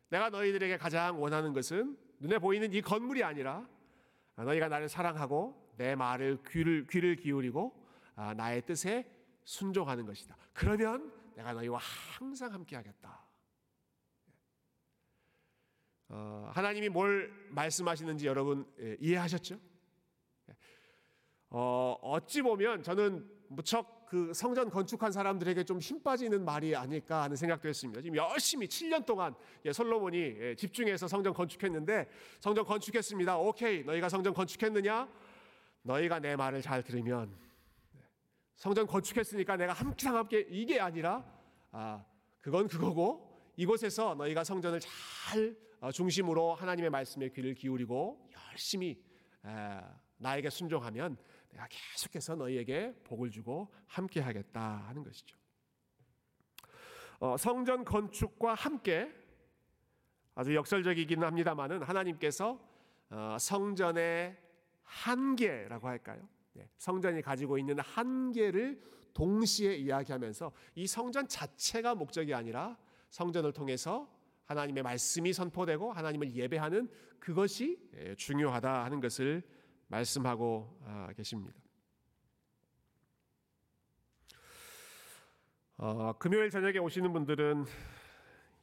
내가 0.08 0.30
너희들에게 0.30 0.76
가장 0.78 1.20
원하는 1.20 1.52
것은 1.52 1.96
눈에 2.20 2.38
보이는 2.38 2.72
이 2.72 2.80
건물이 2.80 3.22
아니라 3.22 3.68
너희가 4.36 4.68
나를 4.68 4.88
사랑하고 4.88 5.74
내 5.76 5.94
말을 5.94 6.42
귀를 6.48 6.86
귀를 6.88 7.16
기울이고 7.16 7.86
아, 8.16 8.34
나의 8.34 8.62
뜻에 8.66 9.08
순종하는 9.44 10.06
것이다. 10.06 10.36
그러면 10.52 11.12
내가 11.36 11.52
너희와 11.52 11.78
항상 11.78 12.52
함께하겠다. 12.52 13.28
어, 16.10 16.50
하나님이 16.52 16.88
뭘 16.88 17.30
말씀하시는지 17.50 18.26
여러분 18.26 18.66
예, 18.80 18.96
이해하셨죠? 18.98 19.60
어, 21.50 21.96
어찌 22.02 22.42
보면 22.42 22.82
저는 22.82 23.30
무척 23.48 23.97
그 24.08 24.32
성전 24.34 24.70
건축한 24.70 25.12
사람들에게 25.12 25.64
좀 25.64 25.78
힘 25.80 26.02
빠지는 26.02 26.44
말이 26.44 26.74
아닐까 26.74 27.22
하는 27.22 27.36
생각도 27.36 27.68
했습니다. 27.68 28.00
지금 28.00 28.16
열심히 28.16 28.66
7년 28.66 29.04
동안 29.06 29.34
예, 29.64 29.72
솔로몬이 29.72 30.18
예, 30.18 30.54
집중해서 30.56 31.06
성전 31.08 31.32
건축했는데 31.34 32.08
성전 32.40 32.64
건축했습니다. 32.64 33.38
오케이, 33.38 33.84
너희가 33.84 34.08
성전 34.08 34.34
건축했느냐? 34.34 35.08
너희가 35.82 36.18
내 36.18 36.36
말을 36.36 36.60
잘 36.62 36.82
들으면 36.82 37.34
성전 38.56 38.86
건축했으니까 38.86 39.56
내가 39.56 39.72
항상 39.72 40.16
함께 40.16 40.46
이게 40.50 40.80
아니라 40.80 41.24
아 41.70 42.04
그건 42.40 42.66
그거고 42.66 43.28
이곳에서 43.56 44.14
너희가 44.16 44.42
성전을 44.44 44.80
잘 44.80 45.56
어, 45.80 45.92
중심으로 45.92 46.54
하나님의 46.54 46.90
말씀에 46.90 47.28
귀를 47.28 47.54
기울이고 47.54 48.28
열심히 48.50 49.00
나에게 50.18 50.50
순종하면 50.50 51.16
내가 51.50 51.66
계속해서 51.68 52.36
너희에게 52.36 52.94
복을 53.04 53.30
주고 53.30 53.72
함께 53.86 54.20
하겠다 54.20 54.84
하는 54.88 55.02
것이죠. 55.02 55.36
어, 57.20 57.36
성전 57.36 57.84
건축과 57.84 58.54
함께 58.54 59.12
아주 60.34 60.54
역설적이긴 60.54 61.24
합니다만은 61.24 61.82
하나님께서 61.82 62.60
어, 63.10 63.36
성전의 63.40 64.36
한계라고 64.84 65.88
할까요? 65.88 66.28
네, 66.52 66.68
성전이 66.78 67.22
가지고 67.22 67.58
있는 67.58 67.78
한계를 67.80 68.80
동시에 69.14 69.74
이야기하면서 69.74 70.52
이 70.76 70.86
성전 70.86 71.26
자체가 71.26 71.94
목적이 71.94 72.34
아니라 72.34 72.78
성전을 73.10 73.52
통해서 73.52 74.08
하나님의 74.44 74.82
말씀이 74.82 75.32
선포되고 75.32 75.92
하나님을 75.92 76.34
예배하는 76.34 76.88
그것이 77.18 77.78
예, 77.96 78.14
중요하다 78.14 78.84
하는 78.84 79.00
것을 79.00 79.42
말씀하고 79.88 80.78
아, 80.84 81.12
계십니다. 81.16 81.58
어, 85.78 86.12
금요일 86.18 86.50
저녁에 86.50 86.78
오시는 86.78 87.12
분들은 87.12 87.64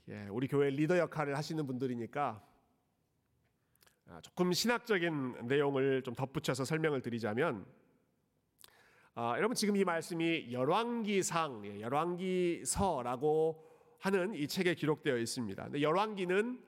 예, 0.09 0.27
우리 0.29 0.47
교회 0.47 0.69
리더 0.69 0.97
역할을 0.97 1.35
하시는 1.35 1.65
분들이니까 1.65 2.43
아, 4.07 4.21
조금 4.21 4.53
신학적인 4.53 5.47
내용을 5.47 6.03
좀 6.03 6.13
덧붙여서 6.13 6.63
설명을 6.65 7.01
드리자면 7.01 7.65
아, 9.15 9.33
여러분 9.37 9.55
지금 9.55 9.75
이 9.77 9.83
말씀이 9.83 10.51
열왕기상, 10.51 11.65
예, 11.65 11.81
열왕기서라고 11.81 13.65
하는 13.99 14.35
이 14.35 14.47
책에 14.47 14.75
기록되어 14.75 15.17
있습니다. 15.17 15.81
열왕기는 15.81 16.63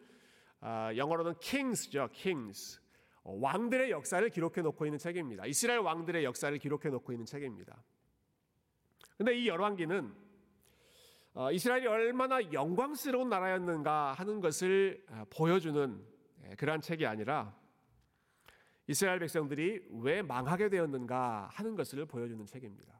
아, 0.61 0.95
영어로는 0.95 1.35
kings죠, 1.39 2.09
kings. 2.13 2.86
어, 3.27 3.37
왕들의 3.41 3.91
역사를 3.91 4.27
기록해 4.29 4.61
놓고 4.61 4.85
있는 4.85 4.97
책입니다. 4.97 5.45
이스라엘 5.45 5.79
왕들의 5.79 6.23
역사를 6.23 6.57
기록해 6.57 6.89
놓고 6.89 7.11
있는 7.11 7.25
책입니다. 7.25 7.83
근데 9.17 9.37
이 9.37 9.47
열왕기는 9.49 10.13
어, 11.33 11.51
이스라엘이 11.51 11.87
얼마나 11.87 12.41
영광스러운 12.53 13.27
나라였는가 13.27 14.13
하는 14.13 14.39
것을 14.39 15.05
어, 15.09 15.25
보여주는 15.29 16.01
예, 16.45 16.55
그러한 16.55 16.79
책이 16.79 17.05
아니라 17.05 17.53
이스라엘 18.87 19.19
백성들이 19.19 19.87
왜 20.01 20.21
망하게 20.21 20.69
되었는가 20.69 21.49
하는 21.51 21.75
것을 21.75 22.05
보여주는 22.05 22.45
책입니다. 22.45 22.97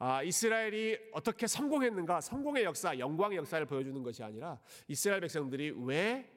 아, 0.00 0.24
이스라엘이 0.24 0.98
어떻게 1.12 1.46
성공했는가, 1.46 2.20
성공의 2.20 2.64
역사, 2.64 2.98
영광의 2.98 3.38
역사를 3.38 3.64
보여주는 3.64 4.02
것이 4.02 4.24
아니라 4.24 4.58
이스라엘 4.88 5.20
백성들이 5.20 5.74
왜 5.76 6.28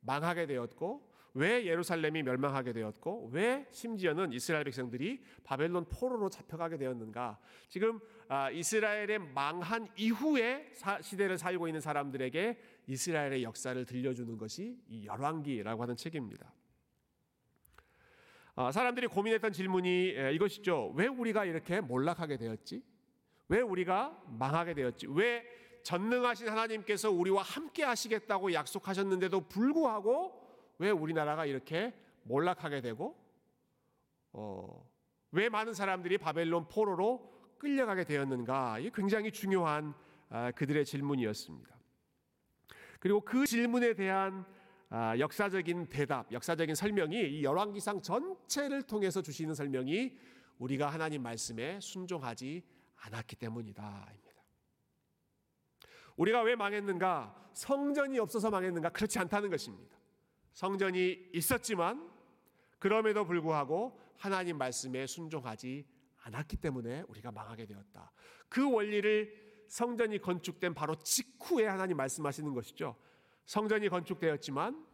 망하게 0.00 0.46
되었고 0.46 1.13
왜 1.34 1.66
예루살렘이 1.66 2.22
멸망하게 2.22 2.72
되었고 2.72 3.30
왜 3.32 3.66
심지어는 3.72 4.32
이스라엘 4.32 4.62
백성들이 4.64 5.20
바벨론 5.42 5.84
포로로 5.88 6.30
잡혀가게 6.30 6.78
되었는가? 6.78 7.40
지금 7.68 7.98
아, 8.28 8.50
이스라엘의 8.50 9.18
망한 9.18 9.88
이후의 9.96 10.72
시대를 11.02 11.36
살고 11.36 11.66
있는 11.66 11.80
사람들에게 11.80 12.58
이스라엘의 12.86 13.42
역사를 13.42 13.84
들려주는 13.84 14.38
것이 14.38 14.78
이 14.88 15.06
열왕기라고 15.06 15.82
하는 15.82 15.96
책입니다. 15.96 16.52
아, 18.54 18.70
사람들이 18.70 19.08
고민했던 19.08 19.52
질문이 19.52 20.34
이것이죠. 20.34 20.92
왜 20.94 21.08
우리가 21.08 21.44
이렇게 21.44 21.80
몰락하게 21.80 22.36
되었지? 22.36 22.80
왜 23.48 23.60
우리가 23.60 24.22
망하게 24.28 24.74
되었지? 24.74 25.08
왜 25.10 25.44
전능하신 25.82 26.48
하나님께서 26.48 27.10
우리와 27.10 27.42
함께 27.42 27.82
하시겠다고 27.82 28.52
약속하셨는데도 28.52 29.48
불구하고 29.48 30.43
왜 30.78 30.90
우리나라가 30.90 31.46
이렇게 31.46 31.94
몰락하게 32.24 32.80
되고 32.80 33.16
어, 34.32 34.88
왜 35.30 35.48
많은 35.48 35.74
사람들이 35.74 36.18
바벨론 36.18 36.68
포로로 36.68 37.32
끌려가게 37.58 38.04
되었는가? 38.04 38.78
이 38.80 38.90
굉장히 38.90 39.30
중요한 39.30 39.94
아, 40.28 40.50
그들의 40.52 40.84
질문이었습니다. 40.84 41.74
그리고 42.98 43.20
그 43.20 43.46
질문에 43.46 43.94
대한 43.94 44.44
아, 44.90 45.18
역사적인 45.18 45.86
대답, 45.86 46.30
역사적인 46.32 46.74
설명이 46.74 47.16
이 47.16 47.44
열왕기상 47.44 48.02
전체를 48.02 48.82
통해서 48.82 49.22
주시는 49.22 49.54
설명이 49.54 50.16
우리가 50.58 50.88
하나님 50.88 51.22
말씀에 51.22 51.80
순종하지 51.80 52.62
않았기 52.96 53.36
때문이다입니다. 53.36 54.24
우리가 56.16 56.42
왜 56.42 56.54
망했는가? 56.54 57.50
성전이 57.54 58.18
없어서 58.18 58.50
망했는가? 58.50 58.90
그렇지 58.90 59.18
않다는 59.18 59.50
것입니다. 59.50 59.96
성전이 60.54 61.30
있었지만 61.32 62.10
그럼에도 62.78 63.24
불구하고 63.24 64.00
하나님 64.16 64.56
말씀에 64.58 65.06
순종하지 65.06 65.86
않았기 66.22 66.56
때문에 66.56 67.02
우리가 67.08 67.30
망하게 67.32 67.66
되었다. 67.66 68.12
그 68.48 68.70
원리를 68.70 69.64
성전이 69.68 70.18
건축된 70.20 70.74
바로 70.74 70.94
직후에 70.96 71.66
하나님 71.66 71.96
말씀하시는 71.96 72.54
것이죠. 72.54 72.96
성전이 73.46 73.88
건축되었지만 73.88 74.86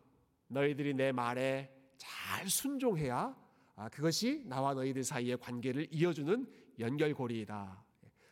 너희들이 0.48 0.94
내 0.94 1.12
말에 1.12 1.70
잘 1.96 2.48
순종해야 2.48 3.36
아, 3.76 3.88
그것이 3.88 4.42
나와 4.46 4.74
너희들 4.74 5.04
사이의 5.04 5.38
관계를 5.38 5.86
이어주는 5.90 6.46
연결고리이다. 6.78 7.84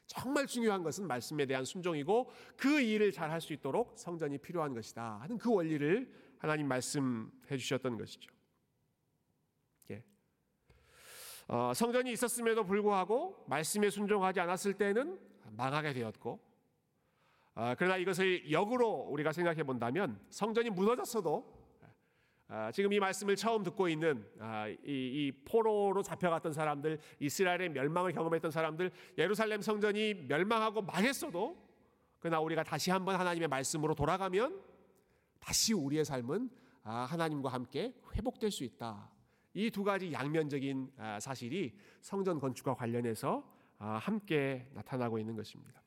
정말 0.07 0.47
중요한 0.47 0.83
것은 0.83 1.07
말씀에 1.07 1.45
대한 1.47 1.65
순종이고 1.65 2.31
그 2.57 2.81
일을 2.81 3.13
잘 3.13 3.31
할 3.31 3.41
수 3.41 3.53
있도록 3.53 3.93
성전이 3.97 4.39
필요한 4.39 4.73
것이다 4.73 5.21
하는 5.21 5.37
그 5.37 5.53
원리를 5.53 6.11
하나님 6.39 6.69
말씀해 6.69 7.57
주셨던 7.57 7.99
것이죠. 7.99 8.31
예. 9.91 10.03
어, 11.49 11.73
성전이 11.75 12.13
있었음에도 12.13 12.65
불구하고 12.65 13.45
말씀에 13.49 13.91
순종하지 13.91 14.41
않았을 14.41 14.75
때는 14.75 15.19
망하게 15.51 15.93
되었고, 15.93 16.41
어, 17.55 17.75
그러나 17.77 17.97
이것을 17.97 18.51
역으로 18.51 18.89
우리가 19.11 19.33
생각해 19.33 19.65
본다면 19.65 20.21
성전이 20.31 20.71
무너졌어도 20.71 21.59
아, 22.51 22.73
지금 22.73 22.91
이 22.95 22.99
말씀을 22.99 23.37
처음 23.37 23.63
듣고 23.63 23.89
있는 23.89 24.27
아, 24.41 24.67
이, 24.69 24.77
이, 24.87 25.33
포로로 25.45 26.03
잡혀갔던 26.03 26.55
사람들, 26.55 26.99
이스라엘의 27.21 27.69
멸망을 27.69 28.13
경험했던 28.13 28.51
사람들, 28.51 28.91
예루살렘 29.19 29.61
성전이 29.61 30.15
멸망하고 30.29 30.81
망했어도 30.81 31.63
그러나 32.21 32.41
우리가 32.41 32.63
다시 32.63 32.91
한번 32.91 33.17
하나님의 33.17 33.49
말씀으로 33.49 33.95
돌아가면 33.95 34.63
다시 35.39 35.73
우리의 35.75 36.05
삶은 36.05 36.51
아, 36.83 37.05
하나님과 37.05 37.51
함께 37.51 37.95
회복될 38.15 38.51
수 38.51 38.65
있다. 38.65 39.11
이 39.55 39.71
두 39.71 39.83
가지 39.83 40.13
양면적인 40.13 40.93
아, 40.97 41.21
사실이 41.21 41.77
성전 42.01 42.39
건축과 42.39 42.75
관련해서 42.75 43.45
아, 43.79 43.99
함께 43.99 44.69
나타나고 44.75 45.19
있는 45.19 45.37
것입니다. 45.37 45.83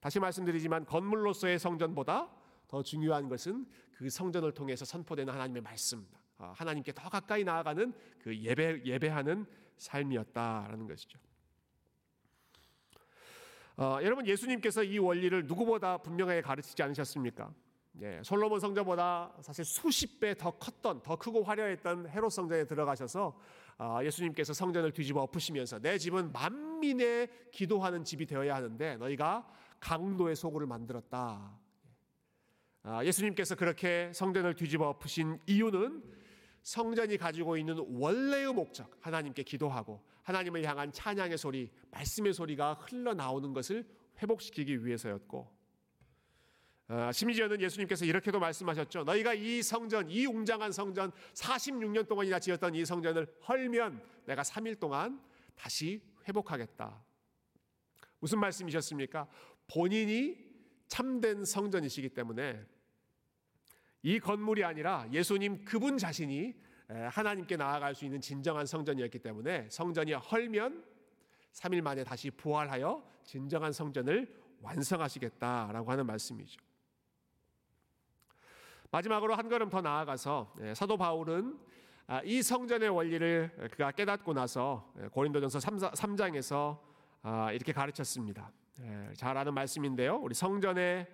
다시 0.00 0.20
말씀드리지만 0.20 0.84
건물로서의 0.84 1.58
성전보다 1.58 2.30
더 2.68 2.82
중요한 2.82 3.28
것은 3.28 3.66
그 3.92 4.08
성전을 4.08 4.52
통해서 4.52 4.84
선포되는 4.84 5.32
하나님의 5.32 5.62
말씀, 5.62 6.06
하나님께 6.36 6.92
더 6.92 7.08
가까이 7.08 7.42
나아가는 7.42 7.92
그 8.20 8.36
예배 8.36 8.82
예배하는 8.84 9.46
삶이었다라는 9.78 10.86
것이죠. 10.86 11.18
어, 13.76 13.98
여러분 14.02 14.26
예수님께서 14.26 14.84
이 14.84 14.98
원리를 14.98 15.46
누구보다 15.46 15.98
분명하게 15.98 16.42
가르치지 16.42 16.82
않으셨습니까? 16.82 17.52
예, 18.00 18.20
솔로몬 18.22 18.60
성전보다 18.60 19.34
사실 19.40 19.64
수십 19.64 20.20
배 20.20 20.34
더 20.34 20.52
컸던 20.52 21.02
더 21.02 21.16
크고 21.16 21.42
화려했던 21.42 22.08
헤롯 22.10 22.30
성전에 22.30 22.64
들어가셔서 22.64 23.36
아, 23.76 24.04
예수님께서 24.04 24.52
성전을 24.52 24.92
뒤집어 24.92 25.22
엎으시면서 25.22 25.80
내 25.80 25.98
집은 25.98 26.32
만민의 26.32 27.28
기도하는 27.50 28.04
집이 28.04 28.26
되어야 28.26 28.54
하는데 28.54 28.96
너희가 28.96 29.48
강도의 29.80 30.36
소굴을 30.36 30.66
만들었다. 30.66 31.58
아, 32.84 33.04
예수님께서 33.04 33.56
그렇게 33.56 34.12
성전을 34.14 34.54
뒤집어 34.54 34.88
엎으신 34.88 35.40
이유는 35.46 36.02
성전이 36.62 37.16
가지고 37.16 37.56
있는 37.56 37.84
원래의 37.88 38.52
목적, 38.52 38.96
하나님께 39.00 39.42
기도하고 39.42 40.02
하나님을 40.22 40.64
향한 40.64 40.92
찬양의 40.92 41.38
소리, 41.38 41.70
말씀의 41.90 42.32
소리가 42.32 42.74
흘러나오는 42.74 43.52
것을 43.52 43.88
회복시키기 44.20 44.84
위해서였고 44.84 45.38
어, 45.38 45.57
심지어는 47.12 47.60
예수님께서 47.60 48.06
이렇게도 48.06 48.40
말씀하셨죠. 48.40 49.04
너희가 49.04 49.34
이 49.34 49.62
성전, 49.62 50.10
이 50.10 50.24
웅장한 50.24 50.72
성전 50.72 51.12
46년 51.34 52.08
동안이나 52.08 52.38
지었던 52.38 52.74
이 52.74 52.84
성전을 52.84 53.26
헐면 53.46 54.02
내가 54.24 54.42
3일 54.42 54.80
동안 54.80 55.20
다시 55.54 56.00
회복하겠다. 56.26 57.04
무슨 58.20 58.40
말씀이셨습니까? 58.40 59.28
본인이 59.66 60.36
참된 60.86 61.44
성전이시기 61.44 62.08
때문에 62.10 62.64
이 64.02 64.18
건물이 64.18 64.64
아니라 64.64 65.06
예수님 65.12 65.64
그분 65.66 65.98
자신이 65.98 66.54
하나님께 66.88 67.56
나아갈 67.58 67.94
수 67.94 68.06
있는 68.06 68.20
진정한 68.20 68.64
성전이었기 68.64 69.18
때문에 69.18 69.68
성전이 69.68 70.14
헐면 70.14 70.84
3일 71.52 71.82
만에 71.82 72.02
다시 72.02 72.30
부활하여 72.30 73.06
진정한 73.24 73.72
성전을 73.72 74.34
완성하시겠다라고 74.62 75.90
하는 75.90 76.06
말씀이죠. 76.06 76.67
마지막으로 78.90 79.34
한 79.34 79.48
걸음 79.48 79.68
더 79.68 79.80
나아가서 79.80 80.54
예, 80.62 80.74
사도 80.74 80.96
바울은 80.96 81.58
아, 82.06 82.22
이 82.24 82.42
성전의 82.42 82.88
원리를 82.88 83.68
그가 83.72 83.90
깨닫고 83.92 84.32
나서 84.32 84.92
예, 85.02 85.08
고린도전서 85.08 85.58
3장에서 85.58 86.78
아, 87.22 87.52
이렇게 87.52 87.72
가르쳤습니다. 87.72 88.50
예, 88.80 89.12
잘 89.14 89.36
아는 89.36 89.52
말씀인데요. 89.54 90.16
우리 90.16 90.34
성전의 90.34 91.06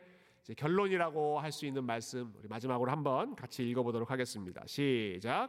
결론이라고 0.56 1.40
할 1.40 1.50
수 1.50 1.66
있는 1.66 1.84
말씀 1.84 2.32
우리 2.38 2.48
마지막으로 2.48 2.90
한번 2.90 3.34
같이 3.34 3.68
읽어보도록 3.68 4.10
하겠습니다. 4.10 4.62
시작. 4.66 5.48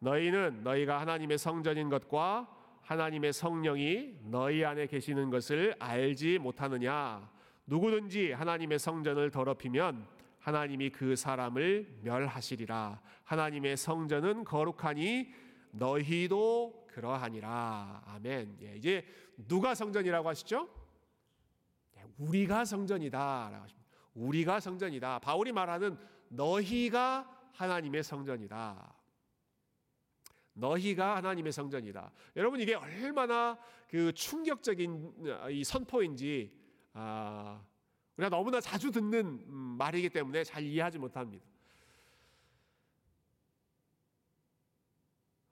너희는 0.00 0.64
너희가 0.64 1.00
하나님의 1.00 1.38
성전인 1.38 1.88
것과 1.88 2.48
하나님의 2.82 3.32
성령이 3.32 4.16
너희 4.24 4.64
안에 4.64 4.86
계시는 4.86 5.30
것을 5.30 5.74
알지 5.78 6.38
못하느냐? 6.38 7.30
누구든지 7.66 8.32
하나님의 8.32 8.78
성전을 8.78 9.30
더럽히면 9.30 10.06
하나님이 10.44 10.90
그 10.90 11.16
사람을 11.16 12.00
멸하시리라. 12.02 13.00
하나님의 13.24 13.78
성전은 13.78 14.44
거룩하니 14.44 15.32
너희도 15.70 16.86
그러하니라. 16.90 18.02
아멘. 18.04 18.58
예, 18.60 18.76
이제 18.76 19.06
누가 19.48 19.74
성전이라고 19.74 20.28
하시죠? 20.28 20.68
네, 21.94 22.04
우리가 22.18 22.66
성전이다라고 22.66 23.62
하십니다. 23.64 23.88
우리가 24.12 24.60
성전이다. 24.60 25.20
바울이 25.20 25.50
말하는 25.50 25.96
너희가 26.28 27.26
하나님의 27.54 28.04
성전이다. 28.04 28.94
너희가 30.52 31.16
하나님의 31.16 31.52
성전이다. 31.52 32.12
여러분 32.36 32.60
이게 32.60 32.74
얼마나 32.74 33.58
그 33.88 34.12
충격적인 34.12 35.40
이 35.52 35.64
선포인지 35.64 36.54
아, 36.92 37.62
우리가 38.16 38.28
너무나 38.28 38.60
자주 38.60 38.90
듣는 38.90 39.42
음, 39.48 39.76
말이기 39.78 40.10
때문에 40.10 40.44
잘 40.44 40.62
이해하지 40.62 40.98
못합니다. 40.98 41.44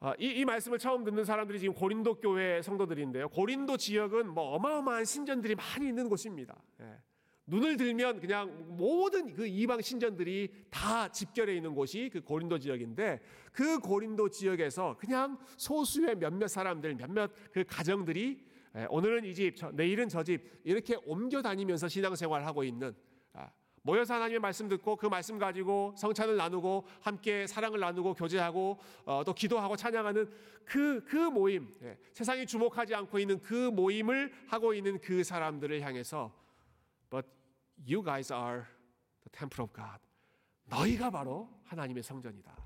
아, 0.05 0.15
이, 0.19 0.27
이 0.27 0.45
말씀을 0.45 0.79
처음 0.79 1.05
듣는 1.05 1.25
사람들이 1.25 1.61
지금 1.61 1.75
고린도 1.75 2.17
교회 2.17 2.61
성도들인데요. 2.61 3.29
고린도 3.29 3.77
지역은 3.77 4.35
뭐 4.35 4.55
어마어마한 4.57 5.05
신전들이 5.05 5.55
많이 5.55 5.87
있는 5.89 6.09
곳입니다. 6.09 6.61
예. 6.81 6.99
눈을 7.47 7.77
들면 7.77 8.21
그냥 8.21 8.77
모든 8.77 9.33
그 9.33 9.47
이방 9.47 9.81
신전들이 9.81 10.67
다 10.71 11.09
집결해 11.09 11.55
있는 11.55 11.75
곳이 11.75 12.11
그 12.13 12.21
고린도 12.21 12.59
지역인데 12.59 13.21
그 13.53 13.79
고린도 13.79 14.31
지역에서 14.31 14.97
그냥 14.99 15.39
소수의 15.57 16.17
몇몇 16.17 16.49
사람들, 16.49 16.95
몇몇 16.97 17.31
그 17.53 17.65
가정들이 17.65 18.41
예, 18.41 18.52
오늘은 18.89 19.25
이 19.25 19.35
집, 19.35 19.55
내일은 19.75 20.09
저 20.09 20.23
집 20.23 20.61
이렇게 20.65 20.97
옮겨 21.05 21.43
다니면서 21.43 21.89
신앙생활을 21.89 22.47
하고 22.47 22.65
있는 22.65 22.95
아, 23.35 23.51
모여서 23.83 24.15
하나님의 24.15 24.41
말씀 24.41 24.69
듣고 24.69 24.97
그 24.97 25.07
말씀 25.07 25.39
가지고 25.39 25.95
성찬을 25.99 26.37
나누고 26.37 26.87
함께 27.01 27.47
사랑을 27.47 27.81
나누고 27.81 28.15
교제하고 28.15 28.79
어, 29.05 29.23
또 29.27 29.35
기도하고 29.35 29.77
찬양하는 29.77 30.31
그, 30.65 31.05
그 31.05 31.17
모임 31.17 31.75
예, 31.83 31.99
세상이 32.15 32.47
주목하지 32.47 32.95
않고 32.95 33.19
있는 33.19 33.41
그 33.41 33.71
모임을 33.71 34.33
하고 34.47 34.73
있는 34.73 34.99
그 35.01 35.23
사람들을 35.25 35.81
향해서 35.83 36.33
But 37.11 37.27
you 37.87 38.03
guys 38.03 38.33
are 38.33 38.63
the 39.23 39.31
temple 39.33 39.65
of 39.65 39.73
God. 39.75 39.99
너희가 40.67 41.11
바로 41.11 41.51
하나님의 41.65 42.03
성전이다. 42.03 42.57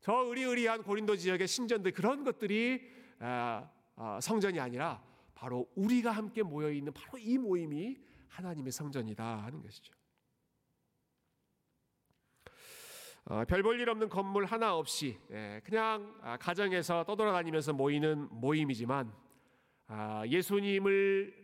저 0.00 0.12
의리의리한 0.12 0.82
고린도 0.82 1.16
지역의 1.16 1.48
신전들 1.48 1.92
그런 1.92 2.22
것들이 2.24 2.82
아, 3.20 3.26
아, 3.26 3.73
성전이 4.20 4.58
아니라 4.60 5.02
바로 5.34 5.68
우리가 5.74 6.10
함께 6.10 6.42
모여 6.42 6.70
있는 6.70 6.92
바로 6.92 7.18
이 7.18 7.38
모임이 7.38 7.98
하나님의 8.28 8.72
성전이다 8.72 9.44
하는 9.44 9.62
것이죠. 9.62 9.92
어, 13.26 13.42
별볼 13.46 13.80
일 13.80 13.88
없는 13.88 14.10
건물 14.10 14.44
하나 14.44 14.76
없이 14.76 15.18
예, 15.30 15.60
그냥 15.64 16.14
아, 16.20 16.36
가정에서 16.36 17.04
떠돌아다니면서 17.04 17.72
모이는 17.72 18.28
모임이지만 18.30 19.10
아, 19.86 20.24
예수님을 20.26 21.34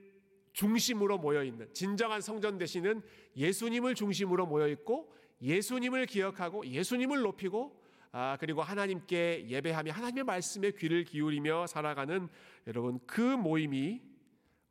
중심으로 0.52 1.16
모여 1.16 1.42
있는 1.42 1.72
진정한 1.72 2.20
성전 2.20 2.58
되시는 2.58 3.02
예수님을 3.34 3.94
중심으로 3.94 4.46
모여 4.46 4.68
있고 4.68 5.10
예수님을 5.40 6.04
기억하고 6.04 6.66
예수님을 6.66 7.20
높이고 7.22 7.79
아, 8.12 8.37
그리고 8.40 8.62
하나님께 8.62 9.46
예배하며 9.49 9.92
하나님의 9.92 10.25
말씀에 10.25 10.73
귀를 10.73 11.05
기울이며 11.05 11.66
살아가는 11.66 12.29
여러분 12.66 12.99
그 13.07 13.20
모임이 13.20 14.03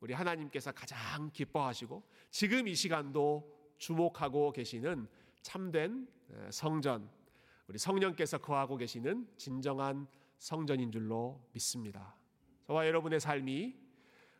우리 0.00 0.12
하나님께서 0.12 0.72
가장 0.72 1.30
기뻐하시고 1.32 2.02
지금 2.30 2.68
이 2.68 2.74
시간도 2.74 3.74
주목하고 3.78 4.52
계시는 4.52 5.08
참된 5.42 6.06
성전 6.50 7.08
우리 7.66 7.78
성령께서 7.78 8.38
거하고 8.38 8.76
계시는 8.76 9.28
진정한 9.36 10.06
성전인 10.38 10.90
줄로 10.90 11.48
믿습니다. 11.52 12.16
저와 12.66 12.86
여러분의 12.86 13.20
삶이 13.20 13.76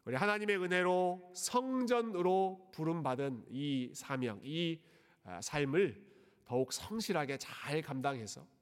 우리 0.05 0.17
하나님의 0.17 0.57
은혜로 0.63 1.33
성전으로 1.35 2.71
부름받은 2.73 3.45
이 3.51 3.91
사명, 3.95 4.41
이 4.43 4.81
아, 5.25 5.41
삶을 5.41 6.03
더욱 6.45 6.73
성실하게 6.73 7.37
잘 7.39 7.83
감당해서 7.83 8.41
아, 8.41 8.60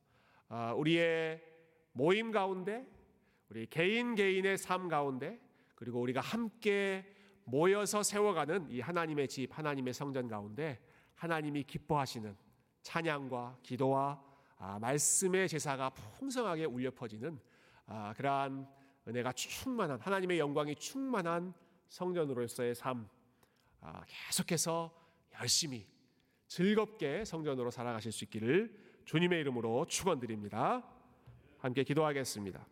우리의 0.77 1.43
모임 1.93 2.31
가운데, 2.31 2.87
우리 3.49 3.67
개인 3.67 4.15
개인의 4.15 4.59
삶 4.59 4.89
가운데, 4.89 5.41
그리고 5.75 6.01
우리가 6.01 6.21
함께 6.21 7.05
모여서 7.45 8.03
세워가는 8.03 8.71
이 8.71 8.81
하나님의 8.81 9.29
집, 9.29 9.57
하나님의 9.57 9.95
성전 9.95 10.29
가운데 10.29 10.79
하나님이 11.15 11.65
기뻐하시는 11.65 12.37
찬양과 12.83 13.59
기도와 13.63 14.23
아, 14.59 14.79
말씀의 14.81 15.49
제사가 15.49 15.91
풍성하게 15.91 16.65
울려 16.65 16.91
퍼지는 16.91 17.39
그러한 18.17 18.69
은혜가 19.07 19.33
충만한 19.33 20.01
하나님의 20.01 20.39
영광이 20.39 20.75
충만한 20.77 21.55
성전으로서의 21.89 22.75
삶 22.75 23.09
아, 23.81 24.03
계속해서 24.07 24.93
열심히 25.41 25.87
즐겁게 26.49 27.25
성전으로 27.25 27.71
살아가실 27.71 28.13
수 28.13 28.25
있기를 28.25 28.88
주님의 29.09 29.41
이름으로 29.41 29.87
축원드립니다. 29.87 30.83
함께 31.61 31.83
기도하겠습니다. 31.83 32.67